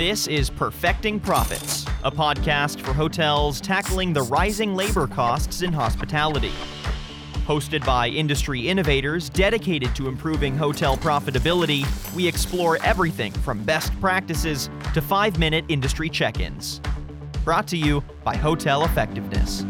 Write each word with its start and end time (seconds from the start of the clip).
This 0.00 0.28
is 0.28 0.48
Perfecting 0.48 1.20
Profits, 1.20 1.84
a 2.04 2.10
podcast 2.10 2.80
for 2.80 2.94
hotels 2.94 3.60
tackling 3.60 4.14
the 4.14 4.22
rising 4.22 4.74
labor 4.74 5.06
costs 5.06 5.60
in 5.60 5.74
hospitality. 5.74 6.52
Hosted 7.46 7.84
by 7.84 8.08
industry 8.08 8.66
innovators 8.66 9.28
dedicated 9.28 9.94
to 9.96 10.08
improving 10.08 10.56
hotel 10.56 10.96
profitability, 10.96 11.84
we 12.16 12.26
explore 12.26 12.78
everything 12.82 13.30
from 13.30 13.62
best 13.64 13.92
practices 14.00 14.70
to 14.94 15.02
five 15.02 15.38
minute 15.38 15.66
industry 15.68 16.08
check 16.08 16.40
ins. 16.40 16.80
Brought 17.44 17.68
to 17.68 17.76
you 17.76 18.02
by 18.24 18.38
Hotel 18.38 18.86
Effectiveness. 18.86 19.66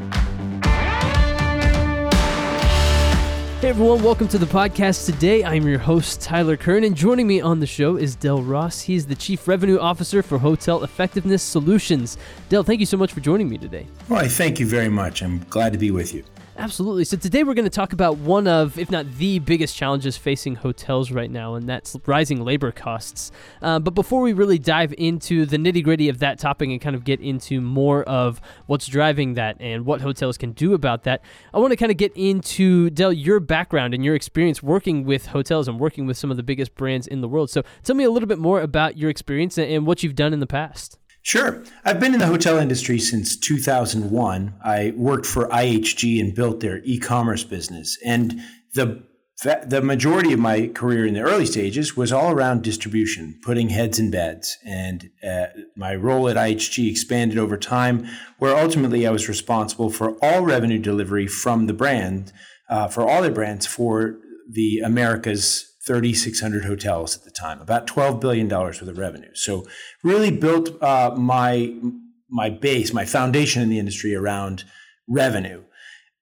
Hey 3.60 3.68
everyone, 3.68 4.02
welcome 4.02 4.26
to 4.28 4.38
the 4.38 4.46
podcast 4.46 5.04
today. 5.04 5.44
I'm 5.44 5.68
your 5.68 5.78
host, 5.78 6.22
Tyler 6.22 6.56
Kern, 6.56 6.82
and 6.82 6.96
joining 6.96 7.26
me 7.26 7.42
on 7.42 7.60
the 7.60 7.66
show 7.66 7.96
is 7.96 8.16
Del 8.16 8.42
Ross. 8.42 8.80
He's 8.80 9.04
the 9.04 9.14
Chief 9.14 9.46
Revenue 9.46 9.78
Officer 9.78 10.22
for 10.22 10.38
Hotel 10.38 10.82
Effectiveness 10.82 11.42
Solutions. 11.42 12.16
Del, 12.48 12.62
thank 12.62 12.80
you 12.80 12.86
so 12.86 12.96
much 12.96 13.12
for 13.12 13.20
joining 13.20 13.50
me 13.50 13.58
today. 13.58 13.86
I 14.10 14.28
thank 14.28 14.60
you 14.60 14.66
very 14.66 14.88
much. 14.88 15.22
I'm 15.22 15.44
glad 15.50 15.74
to 15.74 15.78
be 15.78 15.90
with 15.90 16.14
you. 16.14 16.24
Absolutely. 16.56 17.04
So 17.04 17.16
today 17.16 17.42
we're 17.42 17.54
going 17.54 17.64
to 17.64 17.70
talk 17.70 17.94
about 17.94 18.18
one 18.18 18.46
of, 18.46 18.78
if 18.78 18.90
not 18.90 19.06
the 19.16 19.38
biggest 19.38 19.74
challenges 19.74 20.18
facing 20.18 20.56
hotels 20.56 21.10
right 21.10 21.30
now, 21.30 21.54
and 21.54 21.66
that's 21.66 21.96
rising 22.06 22.44
labor 22.44 22.70
costs. 22.70 23.32
Uh, 23.62 23.78
but 23.78 23.94
before 23.94 24.20
we 24.20 24.34
really 24.34 24.58
dive 24.58 24.92
into 24.98 25.46
the 25.46 25.56
nitty 25.56 25.82
gritty 25.82 26.08
of 26.10 26.18
that 26.18 26.38
topic 26.38 26.68
and 26.68 26.80
kind 26.80 26.94
of 26.94 27.02
get 27.02 27.20
into 27.20 27.62
more 27.62 28.02
of 28.04 28.42
what's 28.66 28.86
driving 28.86 29.34
that 29.34 29.56
and 29.58 29.86
what 29.86 30.02
hotels 30.02 30.36
can 30.36 30.52
do 30.52 30.74
about 30.74 31.04
that, 31.04 31.22
I 31.54 31.58
want 31.58 31.70
to 31.70 31.76
kind 31.76 31.90
of 31.90 31.96
get 31.96 32.12
into 32.14 32.90
Del 32.90 33.12
your 33.12 33.40
background 33.40 33.94
and 33.94 34.04
your 34.04 34.14
experience 34.14 34.62
working 34.62 35.04
with 35.04 35.26
hotels 35.26 35.66
and 35.66 35.80
working 35.80 36.06
with 36.06 36.18
some 36.18 36.30
of 36.30 36.36
the 36.36 36.42
biggest 36.42 36.74
brands 36.74 37.06
in 37.06 37.22
the 37.22 37.28
world. 37.28 37.48
So 37.48 37.62
tell 37.82 37.96
me 37.96 38.04
a 38.04 38.10
little 38.10 38.28
bit 38.28 38.38
more 38.38 38.60
about 38.60 38.98
your 38.98 39.08
experience 39.08 39.56
and 39.56 39.86
what 39.86 40.02
you've 40.02 40.14
done 40.14 40.34
in 40.34 40.40
the 40.40 40.46
past. 40.46 40.99
Sure. 41.22 41.62
I've 41.84 42.00
been 42.00 42.14
in 42.14 42.20
the 42.20 42.26
hotel 42.26 42.58
industry 42.58 42.98
since 42.98 43.36
2001. 43.36 44.54
I 44.64 44.94
worked 44.96 45.26
for 45.26 45.48
IHG 45.48 46.18
and 46.20 46.34
built 46.34 46.60
their 46.60 46.80
e-commerce 46.84 47.44
business. 47.44 47.98
And 48.04 48.40
the 48.74 49.04
the 49.42 49.80
majority 49.80 50.34
of 50.34 50.38
my 50.38 50.66
career 50.66 51.06
in 51.06 51.14
the 51.14 51.22
early 51.22 51.46
stages 51.46 51.96
was 51.96 52.12
all 52.12 52.30
around 52.30 52.62
distribution, 52.62 53.40
putting 53.42 53.70
heads 53.70 53.98
in 53.98 54.10
beds. 54.10 54.58
And 54.66 55.08
uh, 55.26 55.46
my 55.74 55.94
role 55.94 56.28
at 56.28 56.36
IHG 56.36 56.90
expanded 56.90 57.38
over 57.38 57.56
time, 57.56 58.06
where 58.38 58.54
ultimately 58.54 59.06
I 59.06 59.10
was 59.10 59.30
responsible 59.30 59.88
for 59.88 60.16
all 60.22 60.42
revenue 60.42 60.78
delivery 60.78 61.26
from 61.26 61.68
the 61.68 61.72
brand, 61.72 62.34
uh, 62.68 62.88
for 62.88 63.08
all 63.08 63.22
their 63.22 63.30
brands 63.30 63.66
for 63.66 64.18
the 64.46 64.80
Americas 64.80 65.69
3,600 65.86 66.64
hotels 66.64 67.16
at 67.16 67.24
the 67.24 67.30
time, 67.30 67.60
about 67.60 67.86
$12 67.86 68.20
billion 68.20 68.48
worth 68.48 68.82
of 68.82 68.98
revenue. 68.98 69.34
So 69.34 69.66
really 70.02 70.30
built 70.30 70.80
uh, 70.82 71.14
my, 71.16 71.74
my 72.28 72.50
base, 72.50 72.92
my 72.92 73.04
foundation 73.04 73.62
in 73.62 73.70
the 73.70 73.78
industry 73.78 74.14
around 74.14 74.64
revenue. 75.08 75.62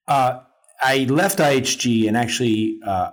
Uh, 0.07 0.41
I 0.81 1.05
left 1.05 1.39
IHG 1.39 2.07
and 2.07 2.17
actually 2.17 2.79
uh, 2.87 3.11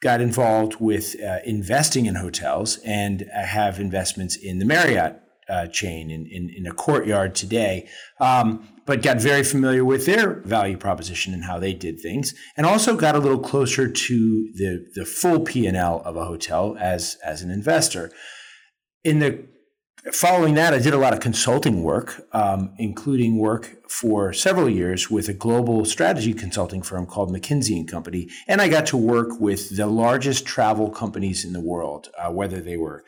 got 0.00 0.20
involved 0.20 0.76
with 0.80 1.14
uh, 1.22 1.38
investing 1.44 2.06
in 2.06 2.14
hotels 2.14 2.78
and 2.84 3.30
I 3.36 3.42
have 3.42 3.78
investments 3.78 4.34
in 4.34 4.58
the 4.58 4.64
Marriott 4.64 5.20
uh, 5.48 5.66
chain 5.66 6.10
in, 6.10 6.26
in, 6.26 6.48
in, 6.48 6.66
a 6.66 6.72
courtyard 6.72 7.34
today, 7.34 7.88
um, 8.20 8.66
but 8.86 9.02
got 9.02 9.20
very 9.20 9.44
familiar 9.44 9.84
with 9.84 10.06
their 10.06 10.40
value 10.40 10.76
proposition 10.76 11.32
and 11.32 11.44
how 11.44 11.58
they 11.58 11.72
did 11.72 12.00
things, 12.00 12.34
and 12.56 12.66
also 12.66 12.96
got 12.96 13.14
a 13.14 13.18
little 13.18 13.38
closer 13.38 13.88
to 13.88 14.52
the, 14.54 14.86
the 14.94 15.04
full 15.04 15.40
P&L 15.40 16.02
of 16.04 16.16
a 16.16 16.24
hotel 16.24 16.76
as, 16.80 17.16
as 17.24 17.42
an 17.42 17.50
investor. 17.50 18.10
In 19.04 19.18
the 19.18 19.46
following 20.12 20.54
that, 20.54 20.74
I 20.74 20.78
did 20.78 20.94
a 20.94 20.98
lot 20.98 21.12
of 21.12 21.20
consulting 21.20 21.82
work, 21.84 22.26
um, 22.32 22.74
including 22.78 23.38
work 23.38 23.88
for 23.88 24.32
several 24.32 24.68
years 24.68 25.10
with 25.10 25.28
a 25.28 25.34
global 25.34 25.84
strategy 25.84 26.34
consulting 26.34 26.82
firm 26.82 27.06
called 27.06 27.30
McKinsey 27.30 27.76
and 27.76 27.88
Company, 27.88 28.28
and 28.48 28.60
I 28.60 28.68
got 28.68 28.86
to 28.86 28.96
work 28.96 29.38
with 29.38 29.76
the 29.76 29.86
largest 29.86 30.44
travel 30.44 30.90
companies 30.90 31.44
in 31.44 31.52
the 31.52 31.60
world, 31.60 32.08
uh, 32.18 32.32
whether 32.32 32.60
they 32.60 32.76
were 32.76 33.04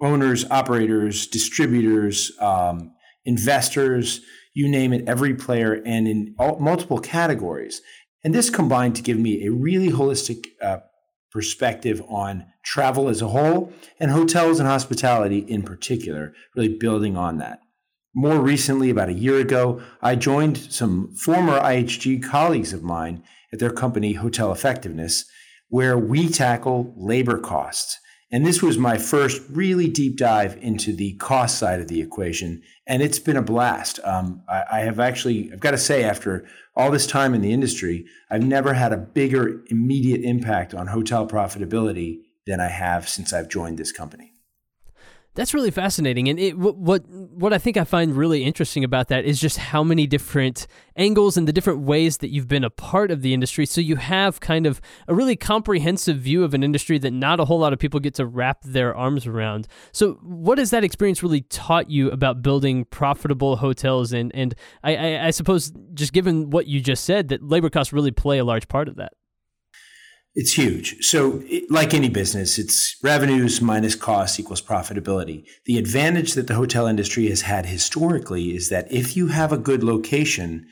owners, 0.00 0.48
operators, 0.50 1.26
distributors, 1.26 2.32
um, 2.40 2.92
investors, 3.24 4.20
you 4.58 4.68
name 4.68 4.92
it, 4.92 5.04
every 5.06 5.34
player, 5.36 5.80
and 5.86 6.08
in 6.08 6.34
all, 6.36 6.58
multiple 6.58 6.98
categories. 6.98 7.80
And 8.24 8.34
this 8.34 8.50
combined 8.50 8.96
to 8.96 9.02
give 9.02 9.16
me 9.16 9.46
a 9.46 9.52
really 9.52 9.88
holistic 9.88 10.46
uh, 10.60 10.78
perspective 11.30 12.02
on 12.08 12.44
travel 12.64 13.08
as 13.08 13.22
a 13.22 13.28
whole 13.28 13.72
and 14.00 14.10
hotels 14.10 14.58
and 14.58 14.68
hospitality 14.68 15.38
in 15.38 15.62
particular, 15.62 16.34
really 16.56 16.76
building 16.76 17.16
on 17.16 17.38
that. 17.38 17.60
More 18.16 18.40
recently, 18.40 18.90
about 18.90 19.10
a 19.10 19.12
year 19.12 19.38
ago, 19.38 19.80
I 20.02 20.16
joined 20.16 20.58
some 20.58 21.14
former 21.14 21.60
IHG 21.60 22.20
colleagues 22.24 22.72
of 22.72 22.82
mine 22.82 23.22
at 23.52 23.60
their 23.60 23.70
company, 23.70 24.14
Hotel 24.14 24.50
Effectiveness, 24.50 25.24
where 25.68 25.96
we 25.96 26.28
tackle 26.28 26.92
labor 26.96 27.38
costs 27.38 27.96
and 28.30 28.44
this 28.44 28.62
was 28.62 28.76
my 28.76 28.98
first 28.98 29.40
really 29.48 29.88
deep 29.88 30.16
dive 30.16 30.58
into 30.60 30.92
the 30.92 31.14
cost 31.14 31.58
side 31.58 31.80
of 31.80 31.88
the 31.88 32.02
equation. 32.02 32.62
And 32.86 33.02
it's 33.02 33.18
been 33.18 33.36
a 33.36 33.42
blast. 33.42 34.00
Um, 34.04 34.42
I, 34.48 34.64
I, 34.70 34.80
have 34.80 35.00
actually, 35.00 35.50
I've 35.50 35.60
got 35.60 35.70
to 35.70 35.78
say, 35.78 36.04
after 36.04 36.46
all 36.76 36.90
this 36.90 37.06
time 37.06 37.34
in 37.34 37.40
the 37.40 37.52
industry, 37.52 38.04
I've 38.30 38.42
never 38.44 38.74
had 38.74 38.92
a 38.92 38.98
bigger 38.98 39.62
immediate 39.68 40.22
impact 40.22 40.74
on 40.74 40.88
hotel 40.88 41.26
profitability 41.26 42.18
than 42.46 42.60
I 42.60 42.68
have 42.68 43.08
since 43.08 43.32
I've 43.32 43.48
joined 43.48 43.78
this 43.78 43.92
company. 43.92 44.34
That's 45.38 45.54
really 45.54 45.70
fascinating, 45.70 46.28
and 46.28 46.36
it, 46.36 46.58
what 46.58 47.06
what 47.08 47.52
I 47.52 47.58
think 47.58 47.76
I 47.76 47.84
find 47.84 48.16
really 48.16 48.42
interesting 48.42 48.82
about 48.82 49.06
that 49.06 49.24
is 49.24 49.38
just 49.38 49.56
how 49.56 49.84
many 49.84 50.04
different 50.04 50.66
angles 50.96 51.36
and 51.36 51.46
the 51.46 51.52
different 51.52 51.82
ways 51.82 52.16
that 52.16 52.30
you've 52.30 52.48
been 52.48 52.64
a 52.64 52.70
part 52.70 53.12
of 53.12 53.22
the 53.22 53.32
industry. 53.32 53.64
So 53.64 53.80
you 53.80 53.94
have 53.94 54.40
kind 54.40 54.66
of 54.66 54.80
a 55.06 55.14
really 55.14 55.36
comprehensive 55.36 56.16
view 56.16 56.42
of 56.42 56.54
an 56.54 56.64
industry 56.64 56.98
that 56.98 57.12
not 57.12 57.38
a 57.38 57.44
whole 57.44 57.60
lot 57.60 57.72
of 57.72 57.78
people 57.78 58.00
get 58.00 58.14
to 58.14 58.26
wrap 58.26 58.64
their 58.64 58.96
arms 58.96 59.28
around. 59.28 59.68
So 59.92 60.14
what 60.22 60.58
has 60.58 60.70
that 60.70 60.82
experience 60.82 61.22
really 61.22 61.42
taught 61.42 61.88
you 61.88 62.10
about 62.10 62.42
building 62.42 62.84
profitable 62.86 63.58
hotels? 63.58 64.12
And 64.12 64.34
and 64.34 64.56
I, 64.82 64.96
I, 64.96 65.26
I 65.28 65.30
suppose 65.30 65.72
just 65.94 66.12
given 66.12 66.50
what 66.50 66.66
you 66.66 66.80
just 66.80 67.04
said, 67.04 67.28
that 67.28 67.44
labor 67.44 67.70
costs 67.70 67.92
really 67.92 68.10
play 68.10 68.38
a 68.38 68.44
large 68.44 68.66
part 68.66 68.88
of 68.88 68.96
that. 68.96 69.12
It's 70.34 70.52
huge. 70.52 71.04
So, 71.04 71.42
it, 71.46 71.70
like 71.70 71.94
any 71.94 72.08
business, 72.08 72.58
it's 72.58 72.96
revenues 73.02 73.60
minus 73.60 73.94
costs 73.94 74.38
equals 74.38 74.62
profitability. 74.62 75.44
The 75.64 75.78
advantage 75.78 76.34
that 76.34 76.46
the 76.46 76.54
hotel 76.54 76.86
industry 76.86 77.28
has 77.28 77.42
had 77.42 77.66
historically 77.66 78.54
is 78.54 78.68
that 78.68 78.92
if 78.92 79.16
you 79.16 79.28
have 79.28 79.52
a 79.52 79.58
good 79.58 79.82
location, 79.82 80.66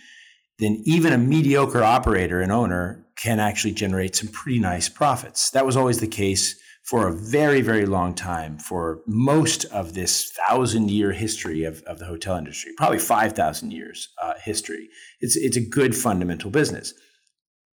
then 0.58 0.82
even 0.84 1.12
a 1.12 1.18
mediocre 1.18 1.82
operator 1.82 2.40
and 2.40 2.52
owner 2.52 3.06
can 3.16 3.40
actually 3.40 3.72
generate 3.72 4.14
some 4.14 4.28
pretty 4.28 4.58
nice 4.60 4.88
profits. 4.88 5.50
That 5.50 5.66
was 5.66 5.76
always 5.76 6.00
the 6.00 6.06
case 6.06 6.60
for 6.86 7.08
a 7.08 7.12
very, 7.12 7.60
very 7.60 7.84
long 7.84 8.14
time 8.14 8.58
for 8.58 9.00
most 9.08 9.64
of 9.66 9.94
this 9.94 10.30
thousand 10.48 10.88
year 10.90 11.12
history 11.12 11.64
of, 11.64 11.82
of 11.82 11.98
the 11.98 12.04
hotel 12.04 12.36
industry, 12.36 12.72
probably 12.76 13.00
5,000 13.00 13.72
years 13.72 14.08
uh, 14.22 14.34
history. 14.42 14.88
It's, 15.20 15.36
it's 15.36 15.56
a 15.56 15.68
good 15.68 15.96
fundamental 15.96 16.50
business. 16.50 16.94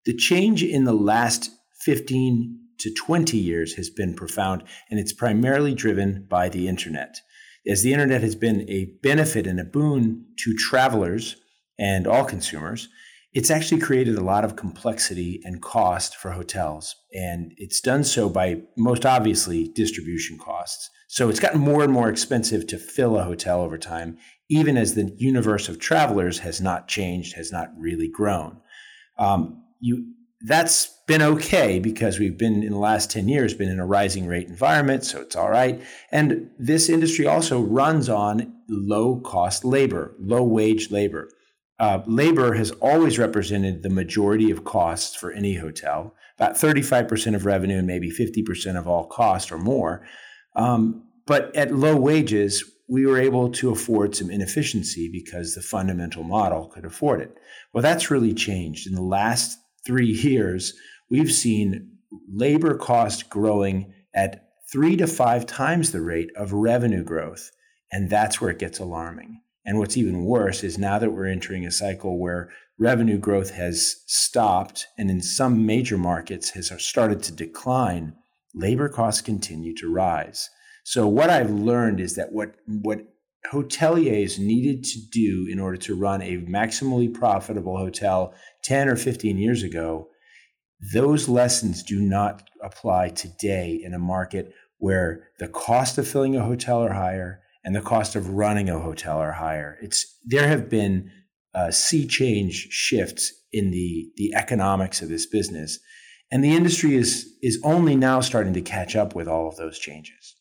The 0.04 0.16
change 0.16 0.64
in 0.64 0.84
the 0.84 0.92
last 0.92 1.50
15 1.84 2.60
to 2.78 2.92
20 2.94 3.36
years 3.36 3.74
has 3.74 3.90
been 3.90 4.14
profound, 4.14 4.64
and 4.90 4.98
it's 4.98 5.12
primarily 5.12 5.74
driven 5.74 6.26
by 6.28 6.48
the 6.48 6.66
internet. 6.68 7.20
As 7.66 7.82
the 7.82 7.92
internet 7.92 8.22
has 8.22 8.34
been 8.34 8.68
a 8.68 8.92
benefit 9.02 9.46
and 9.46 9.60
a 9.60 9.64
boon 9.64 10.26
to 10.38 10.54
travelers 10.54 11.36
and 11.78 12.06
all 12.06 12.24
consumers, 12.24 12.88
it's 13.32 13.50
actually 13.50 13.80
created 13.80 14.16
a 14.16 14.22
lot 14.24 14.44
of 14.44 14.54
complexity 14.54 15.40
and 15.44 15.60
cost 15.60 16.14
for 16.14 16.30
hotels. 16.30 16.94
And 17.12 17.52
it's 17.56 17.80
done 17.80 18.04
so 18.04 18.28
by 18.28 18.62
most 18.76 19.04
obviously 19.04 19.68
distribution 19.74 20.38
costs. 20.38 20.88
So 21.08 21.28
it's 21.28 21.40
gotten 21.40 21.60
more 21.60 21.82
and 21.82 21.92
more 21.92 22.08
expensive 22.08 22.66
to 22.68 22.78
fill 22.78 23.18
a 23.18 23.24
hotel 23.24 23.60
over 23.60 23.76
time, 23.76 24.18
even 24.48 24.76
as 24.76 24.94
the 24.94 25.12
universe 25.16 25.68
of 25.68 25.78
travelers 25.78 26.38
has 26.40 26.60
not 26.60 26.86
changed, 26.86 27.34
has 27.34 27.50
not 27.50 27.68
really 27.76 28.08
grown. 28.08 28.60
Um, 29.18 29.64
you 29.80 30.14
that's 30.44 30.94
been 31.06 31.22
okay 31.22 31.78
because 31.78 32.18
we've 32.18 32.38
been 32.38 32.62
in 32.62 32.72
the 32.72 32.78
last 32.78 33.10
10 33.10 33.28
years 33.28 33.54
been 33.54 33.68
in 33.68 33.80
a 33.80 33.86
rising 33.86 34.26
rate 34.26 34.46
environment 34.48 35.04
so 35.04 35.20
it's 35.20 35.36
all 35.36 35.50
right. 35.50 35.82
And 36.12 36.50
this 36.58 36.88
industry 36.88 37.26
also 37.26 37.60
runs 37.60 38.08
on 38.08 38.54
low 38.68 39.20
cost 39.20 39.64
labor 39.64 40.14
low 40.20 40.42
wage 40.42 40.90
labor. 40.90 41.28
Uh, 41.78 42.02
labor 42.06 42.54
has 42.54 42.70
always 42.72 43.18
represented 43.18 43.82
the 43.82 43.90
majority 43.90 44.50
of 44.50 44.64
costs 44.64 45.16
for 45.16 45.32
any 45.32 45.56
hotel 45.56 46.14
about 46.36 46.56
35% 46.56 47.34
of 47.34 47.46
revenue 47.46 47.78
and 47.78 47.86
maybe 47.86 48.10
50% 48.10 48.76
of 48.76 48.88
all 48.88 49.06
cost 49.06 49.52
or 49.52 49.58
more. 49.58 50.04
Um, 50.56 51.04
but 51.26 51.54
at 51.54 51.74
low 51.74 51.96
wages 51.96 52.64
we 52.86 53.06
were 53.06 53.18
able 53.18 53.50
to 53.50 53.70
afford 53.70 54.14
some 54.14 54.30
inefficiency 54.30 55.08
because 55.10 55.54
the 55.54 55.62
fundamental 55.62 56.22
model 56.22 56.66
could 56.66 56.84
afford 56.84 57.20
it. 57.22 57.34
Well 57.72 57.82
that's 57.82 58.10
really 58.10 58.34
changed. 58.34 58.86
In 58.86 58.94
the 58.94 59.02
last 59.02 59.58
three 59.86 60.06
years, 60.06 60.74
we've 61.10 61.32
seen 61.32 61.90
labor 62.28 62.76
cost 62.76 63.28
growing 63.28 63.92
at 64.14 64.48
three 64.70 64.96
to 64.96 65.06
five 65.06 65.46
times 65.46 65.92
the 65.92 66.00
rate 66.00 66.30
of 66.36 66.52
revenue 66.52 67.04
growth. 67.04 67.50
And 67.92 68.10
that's 68.10 68.40
where 68.40 68.50
it 68.50 68.58
gets 68.58 68.78
alarming. 68.78 69.40
And 69.64 69.78
what's 69.78 69.96
even 69.96 70.24
worse 70.24 70.62
is 70.62 70.78
now 70.78 70.98
that 70.98 71.12
we're 71.12 71.26
entering 71.26 71.64
a 71.64 71.70
cycle 71.70 72.18
where 72.18 72.50
revenue 72.78 73.18
growth 73.18 73.50
has 73.50 74.02
stopped 74.06 74.86
and 74.98 75.10
in 75.10 75.20
some 75.22 75.64
major 75.64 75.96
markets 75.96 76.50
has 76.50 76.70
started 76.82 77.22
to 77.22 77.32
decline, 77.32 78.14
labor 78.54 78.88
costs 78.88 79.20
continue 79.20 79.74
to 79.76 79.92
rise. 79.92 80.50
So 80.82 81.08
what 81.08 81.30
I've 81.30 81.50
learned 81.50 82.00
is 82.00 82.14
that 82.16 82.32
what 82.32 82.56
what 82.66 83.00
hoteliers 83.50 84.38
needed 84.38 84.84
to 84.84 84.98
do 85.10 85.46
in 85.50 85.58
order 85.58 85.76
to 85.76 85.94
run 85.94 86.22
a 86.22 86.38
maximally 86.38 87.12
profitable 87.12 87.76
hotel 87.76 88.34
10 88.62 88.88
or 88.88 88.96
15 88.96 89.38
years 89.38 89.62
ago, 89.62 90.08
those 90.92 91.28
lessons 91.28 91.82
do 91.82 92.00
not 92.00 92.48
apply 92.62 93.10
today 93.10 93.80
in 93.82 93.94
a 93.94 93.98
market 93.98 94.52
where 94.78 95.28
the 95.38 95.48
cost 95.48 95.98
of 95.98 96.08
filling 96.08 96.36
a 96.36 96.44
hotel 96.44 96.82
are 96.82 96.92
higher 96.92 97.40
and 97.64 97.74
the 97.74 97.80
cost 97.80 98.14
of 98.14 98.28
running 98.28 98.68
a 98.68 98.78
hotel 98.78 99.18
are 99.18 99.32
higher. 99.32 99.78
It's 99.80 100.18
there 100.24 100.46
have 100.48 100.68
been 100.68 101.10
uh, 101.54 101.70
sea 101.70 102.06
change 102.06 102.68
shifts 102.70 103.32
in 103.52 103.70
the 103.70 104.10
the 104.16 104.34
economics 104.34 105.00
of 105.00 105.08
this 105.08 105.26
business, 105.26 105.78
and 106.30 106.44
the 106.44 106.54
industry 106.54 106.96
is 106.96 107.32
is 107.42 107.60
only 107.64 107.96
now 107.96 108.20
starting 108.20 108.52
to 108.54 108.60
catch 108.60 108.96
up 108.96 109.14
with 109.14 109.28
all 109.28 109.48
of 109.48 109.56
those 109.56 109.78
changes. 109.78 110.33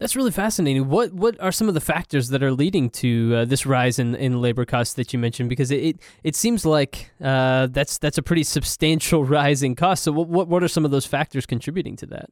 That's 0.00 0.16
really 0.16 0.32
fascinating. 0.32 0.88
What 0.88 1.12
what 1.12 1.40
are 1.40 1.52
some 1.52 1.68
of 1.68 1.74
the 1.74 1.80
factors 1.80 2.28
that 2.30 2.42
are 2.42 2.50
leading 2.52 2.90
to 2.90 3.34
uh, 3.36 3.44
this 3.44 3.64
rise 3.64 3.98
in, 3.98 4.14
in 4.16 4.40
labor 4.40 4.64
costs 4.64 4.94
that 4.94 5.12
you 5.12 5.18
mentioned? 5.18 5.48
Because 5.48 5.70
it 5.70 5.82
it, 5.82 6.00
it 6.24 6.36
seems 6.36 6.66
like 6.66 7.12
uh, 7.22 7.68
that's 7.68 7.98
that's 7.98 8.18
a 8.18 8.22
pretty 8.22 8.42
substantial 8.42 9.24
rise 9.38 9.62
in 9.62 9.76
cost. 9.76 10.02
So 10.02 10.12
what, 10.12 10.28
what 10.28 10.48
what 10.48 10.62
are 10.64 10.68
some 10.68 10.84
of 10.84 10.90
those 10.90 11.06
factors 11.06 11.46
contributing 11.46 11.96
to 11.96 12.06
that? 12.06 12.30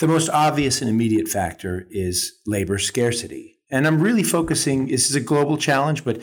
The 0.00 0.06
most 0.06 0.28
obvious 0.28 0.80
and 0.80 0.90
immediate 0.90 1.28
factor 1.28 1.86
is 1.90 2.38
labor 2.46 2.78
scarcity, 2.78 3.58
and 3.70 3.86
I'm 3.86 4.00
really 4.00 4.22
focusing. 4.22 4.88
This 4.88 5.08
is 5.08 5.16
a 5.16 5.20
global 5.20 5.56
challenge, 5.56 6.04
but 6.04 6.20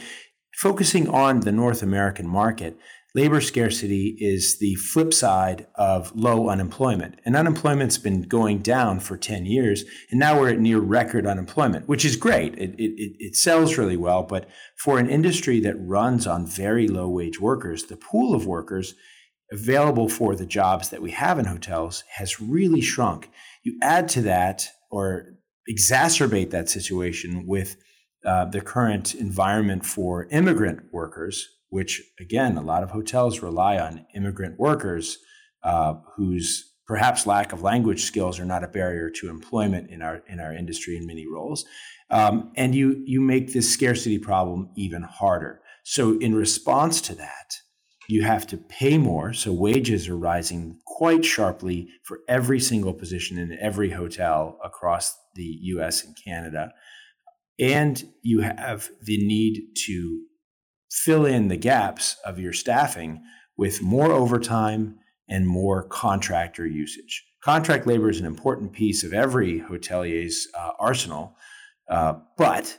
focusing 0.54 1.10
on 1.10 1.42
the 1.42 1.52
North 1.52 1.82
American 1.82 2.28
market 2.28 2.78
labor 3.16 3.40
scarcity 3.40 4.18
is 4.20 4.60
the 4.60 4.76
flip 4.76 5.14
side 5.14 5.66
of 5.76 6.14
low 6.16 6.50
unemployment. 6.50 7.18
And 7.24 7.36
unemployment's 7.36 7.98
been 7.98 8.24
going 8.24 8.60
down 8.60 9.00
for 9.00 9.16
10 9.16 9.46
years, 9.46 9.86
and 10.12 10.20
now 10.20 10.38
we're 10.38 10.52
at 10.52 10.60
near 10.60 10.80
record 10.80 11.26
unemployment, 11.26 11.88
which 11.88 12.04
is 12.04 12.18
great. 12.18 12.56
It, 12.56 12.76
it, 12.78 13.16
it 13.18 13.36
sells 13.38 13.78
really 13.78 13.96
well. 13.96 14.24
But 14.24 14.50
for 14.76 15.00
an 15.00 15.10
industry 15.10 15.62
that 15.62 15.80
runs 15.80 16.28
on 16.28 16.46
very 16.46 16.90
low 16.90 17.08
wage 17.08 17.40
workers, 17.40 17.86
the 17.86 17.96
pool 17.96 18.36
of 18.36 18.46
workers 18.46 18.96
available 19.50 20.10
for 20.10 20.36
the 20.36 20.46
jobs 20.46 20.90
that 20.90 21.02
we 21.02 21.12
have 21.12 21.40
in 21.40 21.46
hotels 21.46 22.04
has 22.18 22.42
really 22.42 22.82
shrunk. 22.82 23.30
You 23.64 23.78
add 23.82 24.10
to 24.10 24.22
that 24.24 24.68
or 24.92 25.38
exacerbate 25.72 26.50
that 26.50 26.70
situation 26.70 27.46
with 27.48 27.78
uh, 28.26 28.46
the 28.46 28.60
current 28.60 29.16
environment 29.16 29.86
for 29.86 30.28
immigrant 30.32 30.82
workers 30.92 31.48
which 31.76 32.02
again, 32.22 32.56
a 32.56 32.62
lot 32.62 32.84
of 32.84 32.92
hotels 32.92 33.42
rely 33.42 33.78
on 33.78 34.06
immigrant 34.16 34.58
workers 34.58 35.18
uh, 35.62 35.96
whose 36.16 36.72
perhaps 36.88 37.28
lack 37.28 37.52
of 37.52 37.64
language 37.64 38.06
skills 38.06 38.40
are 38.40 38.46
not 38.46 38.64
a 38.64 38.68
barrier 38.70 39.10
to 39.10 39.30
employment 39.30 39.90
in 39.90 40.02
our 40.02 40.24
in 40.30 40.40
our 40.40 40.54
industry 40.54 40.96
in 40.96 41.06
many 41.06 41.28
roles. 41.28 41.66
Um, 42.10 42.54
and 42.56 42.74
you 42.74 43.04
you 43.06 43.20
make 43.20 43.52
this 43.52 43.70
scarcity 43.70 44.18
problem 44.18 44.70
even 44.78 45.04
harder. 45.04 45.60
So 45.84 46.18
in 46.20 46.34
response 46.34 47.02
to 47.02 47.16
that, 47.16 47.58
you 48.08 48.24
have 48.24 48.48
to 48.48 48.58
pay 48.58 48.98
more. 48.98 49.34
So 49.34 49.52
wages 49.52 50.08
are 50.08 50.18
rising 50.18 50.80
quite 50.86 51.26
sharply 51.26 51.90
for 52.04 52.20
every 52.30 52.62
single 52.62 52.94
position 52.94 53.38
in 53.38 53.58
every 53.60 53.90
hotel 53.90 54.58
across 54.64 55.14
the 55.36 55.60
U.S. 55.74 56.06
and 56.06 56.16
Canada. 56.24 56.72
And 57.60 58.02
you 58.22 58.40
have 58.42 58.90
the 59.02 59.18
need 59.18 59.76
to 59.88 60.22
fill 60.96 61.26
in 61.26 61.50
the 61.50 61.58
gaps 61.58 62.16
of 62.24 62.40
your 62.40 62.54
staffing 62.54 63.22
with 63.58 63.82
more 63.82 64.14
overtime 64.14 64.98
and 65.28 65.46
more 65.46 65.84
contractor 65.84 66.66
usage. 66.66 67.26
Contract 67.44 67.86
labor 67.86 68.10
is 68.10 68.20
an 68.20 68.26
important 68.26 68.72
piece 68.72 69.04
of 69.04 69.14
every 69.14 69.60
hotelier's 69.60 70.48
uh, 70.58 70.72
arsenal, 70.80 71.36
uh, 71.90 72.14
but 72.38 72.78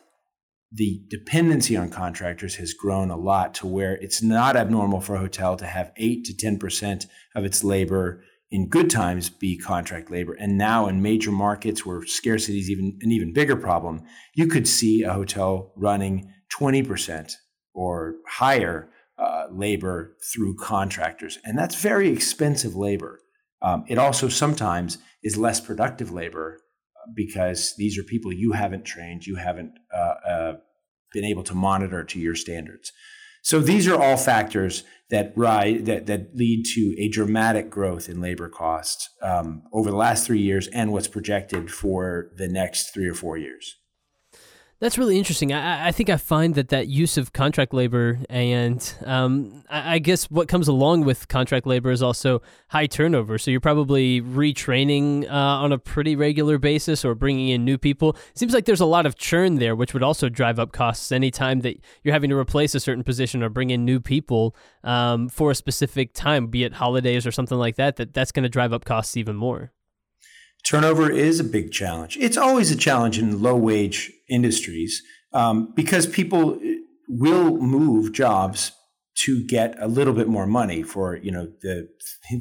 the 0.72 1.02
dependency 1.10 1.76
on 1.76 1.90
contractors 1.90 2.56
has 2.56 2.72
grown 2.72 3.10
a 3.10 3.16
lot 3.16 3.52
to 3.52 3.66
where 3.66 3.96
it's 3.96 4.22
not 4.22 4.56
abnormal 4.56 5.00
for 5.00 5.14
a 5.14 5.20
hotel 5.20 5.54
to 5.56 5.66
have 5.66 5.92
8 5.96 6.24
to 6.24 6.32
10% 6.32 7.06
of 7.34 7.44
its 7.44 7.62
labor 7.62 8.24
in 8.50 8.68
good 8.68 8.88
times 8.88 9.28
be 9.28 9.58
contract 9.58 10.10
labor. 10.10 10.32
And 10.32 10.56
now 10.56 10.88
in 10.88 11.02
major 11.02 11.32
markets 11.32 11.84
where 11.84 12.04
scarcity 12.06 12.60
is 12.60 12.70
even 12.70 12.98
an 13.02 13.12
even 13.12 13.34
bigger 13.34 13.56
problem, 13.56 14.02
you 14.34 14.46
could 14.46 14.66
see 14.66 15.02
a 15.02 15.12
hotel 15.12 15.72
running 15.76 16.32
20% 16.58 17.36
or 17.76 18.16
hire 18.26 18.88
uh, 19.18 19.46
labor 19.50 20.16
through 20.32 20.56
contractors. 20.56 21.38
And 21.44 21.56
that's 21.56 21.76
very 21.76 22.08
expensive 22.08 22.74
labor. 22.74 23.20
Um, 23.62 23.84
it 23.88 23.98
also 23.98 24.28
sometimes 24.28 24.98
is 25.22 25.36
less 25.36 25.60
productive 25.60 26.10
labor 26.10 26.60
uh, 26.96 27.10
because 27.14 27.74
these 27.76 27.98
are 27.98 28.02
people 28.02 28.32
you 28.32 28.52
haven't 28.52 28.84
trained, 28.84 29.26
you 29.26 29.36
haven't 29.36 29.72
uh, 29.94 30.14
uh, 30.28 30.52
been 31.12 31.24
able 31.24 31.42
to 31.44 31.54
monitor 31.54 32.02
to 32.04 32.18
your 32.18 32.34
standards. 32.34 32.92
So 33.42 33.60
these 33.60 33.86
are 33.86 34.00
all 34.00 34.16
factors 34.16 34.82
that 35.08 35.32
rise, 35.36 35.84
that 35.84 36.06
that 36.06 36.34
lead 36.34 36.64
to 36.74 36.96
a 36.98 37.08
dramatic 37.08 37.70
growth 37.70 38.08
in 38.08 38.20
labor 38.20 38.48
costs 38.48 39.08
um, 39.22 39.62
over 39.72 39.88
the 39.88 39.96
last 39.96 40.26
three 40.26 40.40
years 40.40 40.66
and 40.68 40.92
what's 40.92 41.06
projected 41.06 41.70
for 41.70 42.32
the 42.36 42.48
next 42.48 42.92
three 42.92 43.08
or 43.08 43.14
four 43.14 43.38
years. 43.38 43.76
That's 44.78 44.98
really 44.98 45.16
interesting. 45.16 45.54
I, 45.54 45.88
I 45.88 45.92
think 45.92 46.10
I 46.10 46.18
find 46.18 46.54
that 46.56 46.68
that 46.68 46.86
use 46.86 47.16
of 47.16 47.32
contract 47.32 47.72
labor 47.72 48.18
and 48.28 48.94
um, 49.06 49.64
I, 49.70 49.94
I, 49.94 49.98
guess 49.98 50.30
what 50.30 50.48
comes 50.48 50.68
along 50.68 51.06
with 51.06 51.28
contract 51.28 51.66
labor 51.66 51.90
is 51.90 52.02
also 52.02 52.42
high 52.68 52.86
turnover. 52.86 53.38
So 53.38 53.50
you're 53.50 53.60
probably 53.60 54.20
retraining 54.20 55.30
uh, 55.30 55.32
on 55.32 55.72
a 55.72 55.78
pretty 55.78 56.14
regular 56.14 56.58
basis 56.58 57.06
or 57.06 57.14
bringing 57.14 57.48
in 57.48 57.64
new 57.64 57.78
people. 57.78 58.10
It 58.10 58.38
seems 58.38 58.52
like 58.52 58.66
there's 58.66 58.82
a 58.82 58.86
lot 58.86 59.06
of 59.06 59.16
churn 59.16 59.54
there, 59.54 59.74
which 59.74 59.94
would 59.94 60.02
also 60.02 60.28
drive 60.28 60.58
up 60.58 60.72
costs 60.72 61.10
anytime 61.10 61.60
that 61.60 61.80
you're 62.02 62.12
having 62.12 62.28
to 62.28 62.36
replace 62.36 62.74
a 62.74 62.80
certain 62.80 63.02
position 63.02 63.42
or 63.42 63.48
bring 63.48 63.70
in 63.70 63.86
new 63.86 63.98
people 63.98 64.54
um, 64.84 65.30
for 65.30 65.50
a 65.50 65.54
specific 65.54 66.12
time, 66.12 66.48
be 66.48 66.64
it 66.64 66.74
holidays 66.74 67.26
or 67.26 67.32
something 67.32 67.56
like 67.56 67.76
that. 67.76 67.96
That 67.96 68.12
that's 68.12 68.30
going 68.30 68.42
to 68.42 68.50
drive 68.50 68.74
up 68.74 68.84
costs 68.84 69.16
even 69.16 69.36
more. 69.36 69.72
Turnover 70.66 71.10
is 71.10 71.40
a 71.40 71.44
big 71.44 71.72
challenge. 71.72 72.18
It's 72.20 72.36
always 72.36 72.70
a 72.70 72.76
challenge 72.76 73.18
in 73.18 73.40
low 73.40 73.56
wage 73.56 74.12
industries 74.28 75.02
um, 75.32 75.72
because 75.74 76.06
people 76.06 76.60
will 77.08 77.56
move 77.58 78.12
jobs 78.12 78.72
to 79.16 79.42
get 79.46 79.74
a 79.80 79.88
little 79.88 80.12
bit 80.12 80.28
more 80.28 80.46
money 80.46 80.82
for 80.82 81.16
you 81.16 81.30
know 81.30 81.48
the 81.62 81.88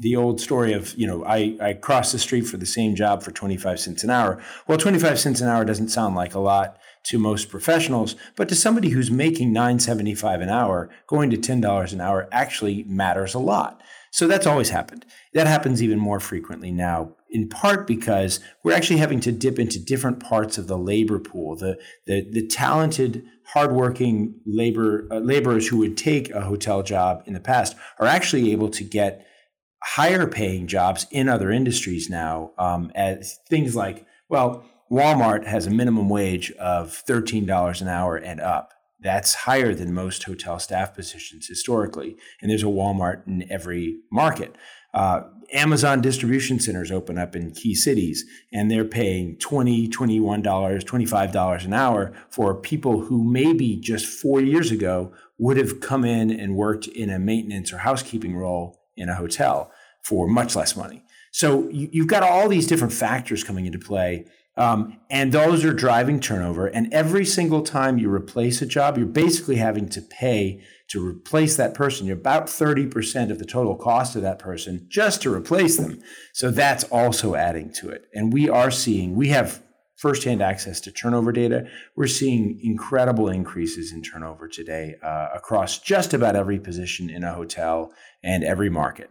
the 0.01 0.15
old 0.15 0.41
story 0.41 0.73
of 0.73 0.93
you 0.95 1.07
know 1.07 1.23
I 1.23 1.57
I 1.61 1.73
cross 1.73 2.11
the 2.11 2.19
street 2.19 2.41
for 2.41 2.57
the 2.57 2.65
same 2.65 2.95
job 2.95 3.23
for 3.23 3.31
25 3.31 3.79
cents 3.79 4.03
an 4.03 4.09
hour. 4.09 4.43
Well, 4.67 4.77
25 4.77 5.19
cents 5.19 5.41
an 5.41 5.47
hour 5.47 5.63
doesn't 5.63 5.89
sound 5.89 6.15
like 6.15 6.35
a 6.35 6.39
lot 6.39 6.77
to 7.05 7.19
most 7.19 7.49
professionals, 7.49 8.15
but 8.35 8.49
to 8.49 8.55
somebody 8.55 8.89
who's 8.89 9.11
making 9.11 9.53
9.75 9.53 10.41
an 10.41 10.49
hour, 10.49 10.89
going 11.07 11.29
to 11.29 11.37
$10 11.37 11.93
an 11.93 12.01
hour 12.01 12.27
actually 12.31 12.83
matters 12.87 13.35
a 13.35 13.39
lot. 13.39 13.79
So 14.11 14.27
that's 14.27 14.47
always 14.47 14.69
happened. 14.69 15.05
That 15.33 15.45
happens 15.45 15.83
even 15.83 15.99
more 15.99 16.19
frequently 16.19 16.71
now, 16.71 17.15
in 17.35 17.49
part 17.49 17.85
because 17.85 18.39
we're 18.63 18.71
actually 18.71 18.95
having 18.95 19.19
to 19.19 19.29
dip 19.29 19.59
into 19.59 19.77
different 19.77 20.21
parts 20.21 20.57
of 20.57 20.67
the 20.67 20.77
labor 20.77 21.19
pool. 21.19 21.57
The 21.57 21.77
the, 22.05 22.25
the 22.31 22.47
talented, 22.47 23.25
hardworking 23.47 24.39
labor 24.45 25.05
uh, 25.11 25.19
laborers 25.19 25.67
who 25.67 25.77
would 25.79 25.97
take 25.97 26.31
a 26.31 26.41
hotel 26.41 26.81
job 26.81 27.23
in 27.25 27.33
the 27.33 27.41
past 27.41 27.75
are 27.99 28.07
actually 28.07 28.53
able 28.53 28.69
to 28.69 28.85
get 28.85 29.27
higher 29.83 30.25
paying 30.25 30.65
jobs 30.65 31.07
in 31.11 31.27
other 31.27 31.51
industries 31.51 32.09
now. 32.09 32.51
Um, 32.57 32.89
as 32.95 33.37
things 33.49 33.75
like 33.75 34.05
well, 34.29 34.63
Walmart 34.89 35.45
has 35.45 35.67
a 35.67 35.71
minimum 35.71 36.07
wage 36.07 36.53
of 36.53 36.93
thirteen 36.93 37.45
dollars 37.45 37.81
an 37.81 37.89
hour 37.89 38.15
and 38.15 38.39
up 38.39 38.71
that's 39.01 39.33
higher 39.33 39.75
than 39.75 39.93
most 39.93 40.23
hotel 40.23 40.57
staff 40.57 40.95
positions 40.95 41.47
historically. 41.47 42.15
And 42.41 42.49
there's 42.49 42.63
a 42.63 42.67
Walmart 42.67 43.27
in 43.27 43.45
every 43.51 43.99
market. 44.09 44.55
Uh, 44.93 45.23
Amazon 45.55 46.01
distribution 46.01 46.59
centers 46.59 46.91
open 46.91 47.17
up 47.17 47.35
in 47.35 47.51
key 47.51 47.73
cities, 47.73 48.25
and 48.51 48.69
they're 48.69 48.85
paying 48.85 49.37
$20, 49.37 49.89
$21, 49.89 50.43
$25 50.43 51.65
an 51.65 51.73
hour 51.73 52.13
for 52.29 52.53
people 52.53 53.01
who 53.01 53.23
maybe 53.23 53.77
just 53.77 54.05
four 54.05 54.41
years 54.41 54.69
ago 54.69 55.13
would 55.37 55.57
have 55.57 55.79
come 55.79 56.03
in 56.03 56.29
and 56.29 56.55
worked 56.55 56.87
in 56.87 57.09
a 57.09 57.17
maintenance 57.17 57.71
or 57.71 57.77
housekeeping 57.77 58.35
role 58.35 58.79
in 58.97 59.09
a 59.09 59.15
hotel 59.15 59.71
for 60.03 60.27
much 60.27 60.55
less 60.55 60.75
money. 60.75 61.03
So 61.31 61.67
you, 61.69 62.03
have 62.03 62.09
got 62.09 62.23
all 62.23 62.47
these 62.47 62.67
different 62.67 62.93
factors 62.93 63.43
coming 63.43 63.65
into 63.65 63.79
play 63.79 64.25
um, 64.57 64.99
and 65.09 65.31
those 65.31 65.65
are 65.65 65.73
driving 65.73 66.19
turnover. 66.19 66.67
And 66.67 66.93
every 66.93 67.25
single 67.25 67.61
time 67.61 67.97
you 67.97 68.09
replace 68.09 68.61
a 68.61 68.65
job, 68.65 68.97
you're 68.97 69.07
basically 69.07 69.57
having 69.57 69.89
to 69.89 70.01
pay 70.01 70.61
to 70.87 71.05
replace 71.05 71.57
that 71.57 71.73
person. 71.73 72.07
You're 72.07 72.17
about 72.17 72.47
30% 72.47 73.31
of 73.31 73.39
the 73.39 73.45
total 73.45 73.75
cost 73.75 74.15
of 74.15 74.21
that 74.21 74.39
person 74.39 74.85
just 74.87 75.21
to 75.23 75.33
replace 75.33 75.77
them. 75.77 75.99
So 76.33 76.51
that's 76.51 76.83
also 76.85 77.35
adding 77.35 77.73
to 77.73 77.89
it. 77.89 78.05
And 78.13 78.31
we 78.31 78.49
are 78.49 78.71
seeing, 78.71 79.15
we 79.15 79.29
have 79.29 79.61
firsthand 79.95 80.41
access 80.41 80.79
to 80.81 80.91
turnover 80.91 81.31
data. 81.31 81.67
We're 81.95 82.07
seeing 82.07 82.59
incredible 82.61 83.29
increases 83.29 83.91
in 83.91 84.03
turnover 84.03 84.47
today 84.47 84.95
uh, 85.01 85.29
across 85.33 85.79
just 85.79 86.13
about 86.13 86.35
every 86.35 86.59
position 86.59 87.09
in 87.09 87.23
a 87.23 87.33
hotel 87.33 87.91
and 88.23 88.43
every 88.43 88.69
market. 88.69 89.09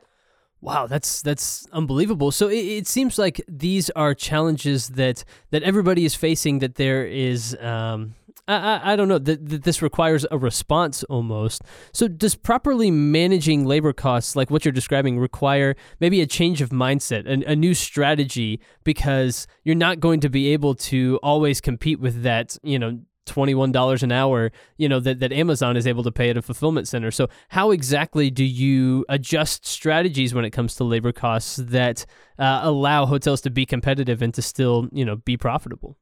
Wow, 0.65 0.87
that's 0.87 1.21
that's 1.21 1.67
unbelievable. 1.73 2.31
So 2.31 2.49
it, 2.49 2.65
it, 2.65 2.87
seems 2.87 3.19
like 3.19 3.39
these 3.47 3.91
are 3.91 4.15
challenges 4.15 4.89
that 4.89 5.23
that 5.51 5.63
everybody 5.63 6.07
is 6.07 6.15
facing. 6.15 6.61
That 6.61 6.77
there 6.77 7.05
is, 7.07 7.55
um, 7.61 8.15
I, 8.49 8.55
I, 8.55 8.93
I 8.93 8.97
don't 8.97 9.09
know, 9.09 9.19
that, 9.19 9.47
that 9.47 9.65
this 9.65 9.83
requires 9.83 10.25
a 10.31 10.39
response 10.39 11.05
almost. 11.05 11.61
So 11.93 12.09
does 12.09 12.35
properly 12.35 12.91
managing 12.91 13.67
labor 13.67 13.93
costs, 13.93 14.37
like 14.37 14.51
what 14.51 14.65
you're 14.65 14.73
describing, 14.73 15.19
require 15.19 15.77
maybe 16.01 16.23
a 16.23 16.27
change 16.27 16.63
of 16.63 16.71
mindset, 16.71 17.27
a, 17.27 17.51
a 17.51 17.55
new 17.55 17.75
strategy, 17.75 18.59
because 18.85 19.47
you're 19.65 19.75
not 19.75 20.01
going 20.01 20.21
to 20.21 20.31
be 20.31 20.49
able 20.55 20.75
to 20.77 21.21
always 21.23 21.61
compete 21.61 22.01
with 22.01 22.23
that, 22.23 22.57
you 22.63 22.79
know, 22.79 23.01
$21 23.27 24.03
an 24.03 24.13
hour, 24.13 24.53
you 24.77 24.89
know, 24.89 25.01
that, 25.01 25.21
that 25.21 25.33
Amazon 25.33 25.77
is 25.77 25.87
able 25.87 26.03
to 26.03 26.13
pay 26.13 26.31
at 26.31 26.37
a 26.37 26.43
fulfillment 26.43 26.89
center. 26.89 27.11
So 27.11 27.29
how 27.49 27.71
exactly 27.71 28.31
do 28.31 28.45
you 28.45 29.05
adjust 29.09 29.67
strategies 29.67 30.35
when 30.35 30.45
it 30.45 30.51
comes 30.51 30.75
to 30.77 30.85
labor 30.85 31.13
costs 31.13 31.57
that 31.57 32.07
uh, 32.39 32.61
allow 32.63 33.07
hotels 33.07 33.41
to 33.43 33.51
be 33.51 33.67
competitive 33.67 34.23
and 34.23 34.33
to 34.35 34.43
still, 34.43 34.89
you 34.93 35.05
know, 35.05 35.17
be 35.17 35.37
profitable? 35.37 35.97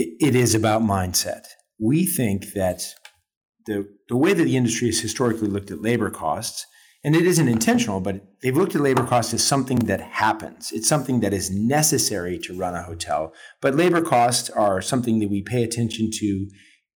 it, 0.00 0.16
it 0.20 0.34
is 0.34 0.54
about 0.54 0.82
mindset. 0.82 1.44
We 1.78 2.06
think 2.06 2.52
that 2.54 2.82
the, 3.66 3.86
the 4.08 4.16
way 4.16 4.32
that 4.32 4.44
the 4.44 4.56
industry 4.56 4.88
has 4.88 5.00
historically 5.00 5.48
looked 5.48 5.70
at 5.70 5.82
labor 5.82 6.10
costs 6.10 6.66
and 7.02 7.16
it 7.16 7.26
isn't 7.26 7.48
intentional, 7.48 8.00
but 8.00 8.22
they've 8.42 8.56
looked 8.56 8.74
at 8.74 8.82
labor 8.82 9.06
costs 9.06 9.32
as 9.32 9.42
something 9.42 9.78
that 9.80 10.00
happens. 10.00 10.70
It's 10.72 10.88
something 10.88 11.20
that 11.20 11.32
is 11.32 11.50
necessary 11.50 12.38
to 12.40 12.56
run 12.56 12.74
a 12.74 12.82
hotel. 12.82 13.32
But 13.62 13.74
labor 13.74 14.02
costs 14.02 14.50
are 14.50 14.82
something 14.82 15.18
that 15.20 15.30
we 15.30 15.42
pay 15.42 15.62
attention 15.62 16.10
to 16.12 16.48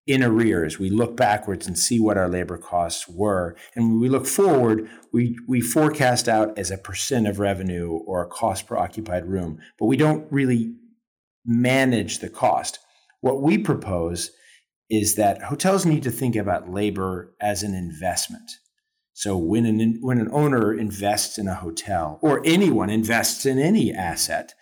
in 0.07 0.23
arrears. 0.23 0.77
We 0.77 0.91
look 0.91 1.17
backwards 1.17 1.65
and 1.65 1.77
see 1.77 1.99
what 1.99 2.17
our 2.17 2.29
labor 2.29 2.59
costs 2.59 3.07
were. 3.07 3.55
And 3.75 3.89
when 3.89 3.99
we 3.99 4.09
look 4.09 4.27
forward, 4.27 4.87
we, 5.11 5.35
we 5.47 5.59
forecast 5.61 6.29
out 6.29 6.57
as 6.57 6.69
a 6.69 6.77
percent 6.77 7.27
of 7.27 7.39
revenue 7.39 7.89
or 8.05 8.23
a 8.23 8.29
cost 8.29 8.67
per 8.67 8.77
occupied 8.77 9.25
room, 9.25 9.59
but 9.79 9.87
we 9.87 9.97
don't 9.97 10.31
really 10.31 10.75
manage 11.43 12.19
the 12.19 12.29
cost. 12.29 12.77
What 13.21 13.41
we 13.41 13.57
propose 13.57 14.29
is 14.87 15.15
that 15.15 15.41
hotels 15.41 15.83
need 15.83 16.03
to 16.03 16.11
think 16.11 16.35
about 16.35 16.69
labor 16.69 17.33
as 17.41 17.63
an 17.63 17.73
investment. 17.73 18.51
So 19.17 19.37
when 19.37 19.65
an 19.65 19.99
when 20.01 20.19
an 20.19 20.29
owner 20.33 20.73
invests 20.73 21.37
in 21.37 21.47
a 21.47 21.55
hotel 21.55 22.19
or 22.21 22.41
anyone 22.43 22.89
invests 22.89 23.45
in 23.45 23.57
any 23.57 23.93
asset, 23.93 24.53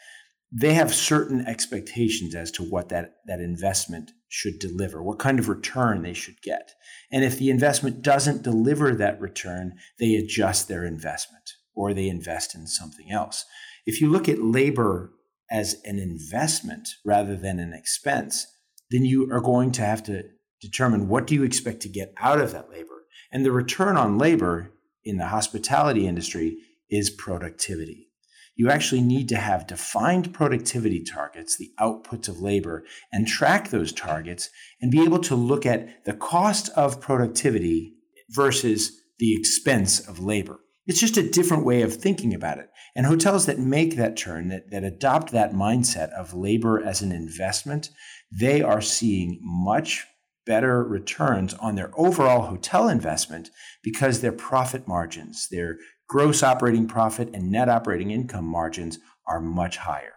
they 0.51 0.75
have 0.75 0.93
certain 0.93 1.43
expectations 1.47 2.35
as 2.35 2.51
to 2.51 2.63
what 2.63 2.89
that, 2.89 3.15
that 3.25 3.39
investment 3.39 4.11
should 4.29 4.59
deliver, 4.59 5.01
what 5.01 5.17
kind 5.17 5.39
of 5.39 5.49
return 5.49 6.03
they 6.03 6.13
should 6.13 6.39
get. 6.43 6.69
And 7.11 7.23
if 7.23 7.39
the 7.39 7.49
investment 7.49 8.03
doesn't 8.03 8.43
deliver 8.43 8.93
that 8.93 9.19
return, 9.19 9.73
they 9.99 10.13
adjust 10.13 10.67
their 10.67 10.85
investment 10.85 11.53
or 11.73 11.91
they 11.91 12.07
invest 12.07 12.53
in 12.53 12.67
something 12.67 13.11
else. 13.11 13.45
If 13.87 14.01
you 14.01 14.11
look 14.11 14.29
at 14.29 14.43
labor 14.43 15.13
as 15.49 15.81
an 15.83 15.97
investment 15.97 16.89
rather 17.03 17.35
than 17.35 17.57
an 17.57 17.73
expense, 17.73 18.45
then 18.91 19.03
you 19.03 19.31
are 19.31 19.41
going 19.41 19.71
to 19.71 19.81
have 19.81 20.03
to 20.03 20.25
determine 20.61 21.07
what 21.07 21.25
do 21.25 21.33
you 21.33 21.43
expect 21.43 21.81
to 21.81 21.89
get 21.89 22.13
out 22.19 22.39
of 22.39 22.51
that 22.51 22.69
labor 22.69 23.02
and 23.31 23.45
the 23.45 23.51
return 23.51 23.97
on 23.97 24.17
labor 24.17 24.71
in 25.03 25.17
the 25.17 25.27
hospitality 25.27 26.07
industry 26.07 26.57
is 26.89 27.09
productivity. 27.09 28.09
You 28.55 28.69
actually 28.69 29.01
need 29.01 29.29
to 29.29 29.37
have 29.37 29.65
defined 29.65 30.33
productivity 30.33 31.03
targets, 31.03 31.57
the 31.57 31.71
outputs 31.79 32.29
of 32.29 32.39
labor, 32.39 32.83
and 33.11 33.27
track 33.27 33.69
those 33.69 33.91
targets 33.91 34.49
and 34.79 34.91
be 34.91 35.03
able 35.03 35.19
to 35.19 35.35
look 35.35 35.65
at 35.65 36.05
the 36.05 36.13
cost 36.13 36.69
of 36.75 37.01
productivity 37.01 37.95
versus 38.29 39.01
the 39.17 39.35
expense 39.35 39.99
of 39.99 40.19
labor. 40.19 40.59
It's 40.85 40.99
just 40.99 41.17
a 41.17 41.27
different 41.27 41.65
way 41.65 41.81
of 41.81 41.95
thinking 41.95 42.33
about 42.33 42.59
it. 42.59 42.69
And 42.95 43.05
hotels 43.05 43.45
that 43.45 43.57
make 43.57 43.95
that 43.95 44.17
turn, 44.17 44.49
that, 44.49 44.69
that 44.69 44.83
adopt 44.83 45.31
that 45.31 45.53
mindset 45.53 46.11
of 46.11 46.33
labor 46.33 46.83
as 46.83 47.01
an 47.01 47.11
investment, 47.11 47.89
they 48.31 48.61
are 48.61 48.81
seeing 48.81 49.39
much 49.41 50.05
better 50.45 50.83
returns 50.83 51.53
on 51.55 51.75
their 51.75 51.91
overall 51.95 52.43
hotel 52.43 52.89
investment 52.89 53.49
because 53.81 54.21
their 54.21 54.31
profit 54.31 54.87
margins, 54.87 55.47
their 55.49 55.77
gross 56.07 56.43
operating 56.43 56.87
profit 56.87 57.29
and 57.33 57.51
net 57.51 57.69
operating 57.69 58.11
income 58.11 58.45
margins 58.45 58.99
are 59.25 59.39
much 59.39 59.77
higher. 59.77 60.13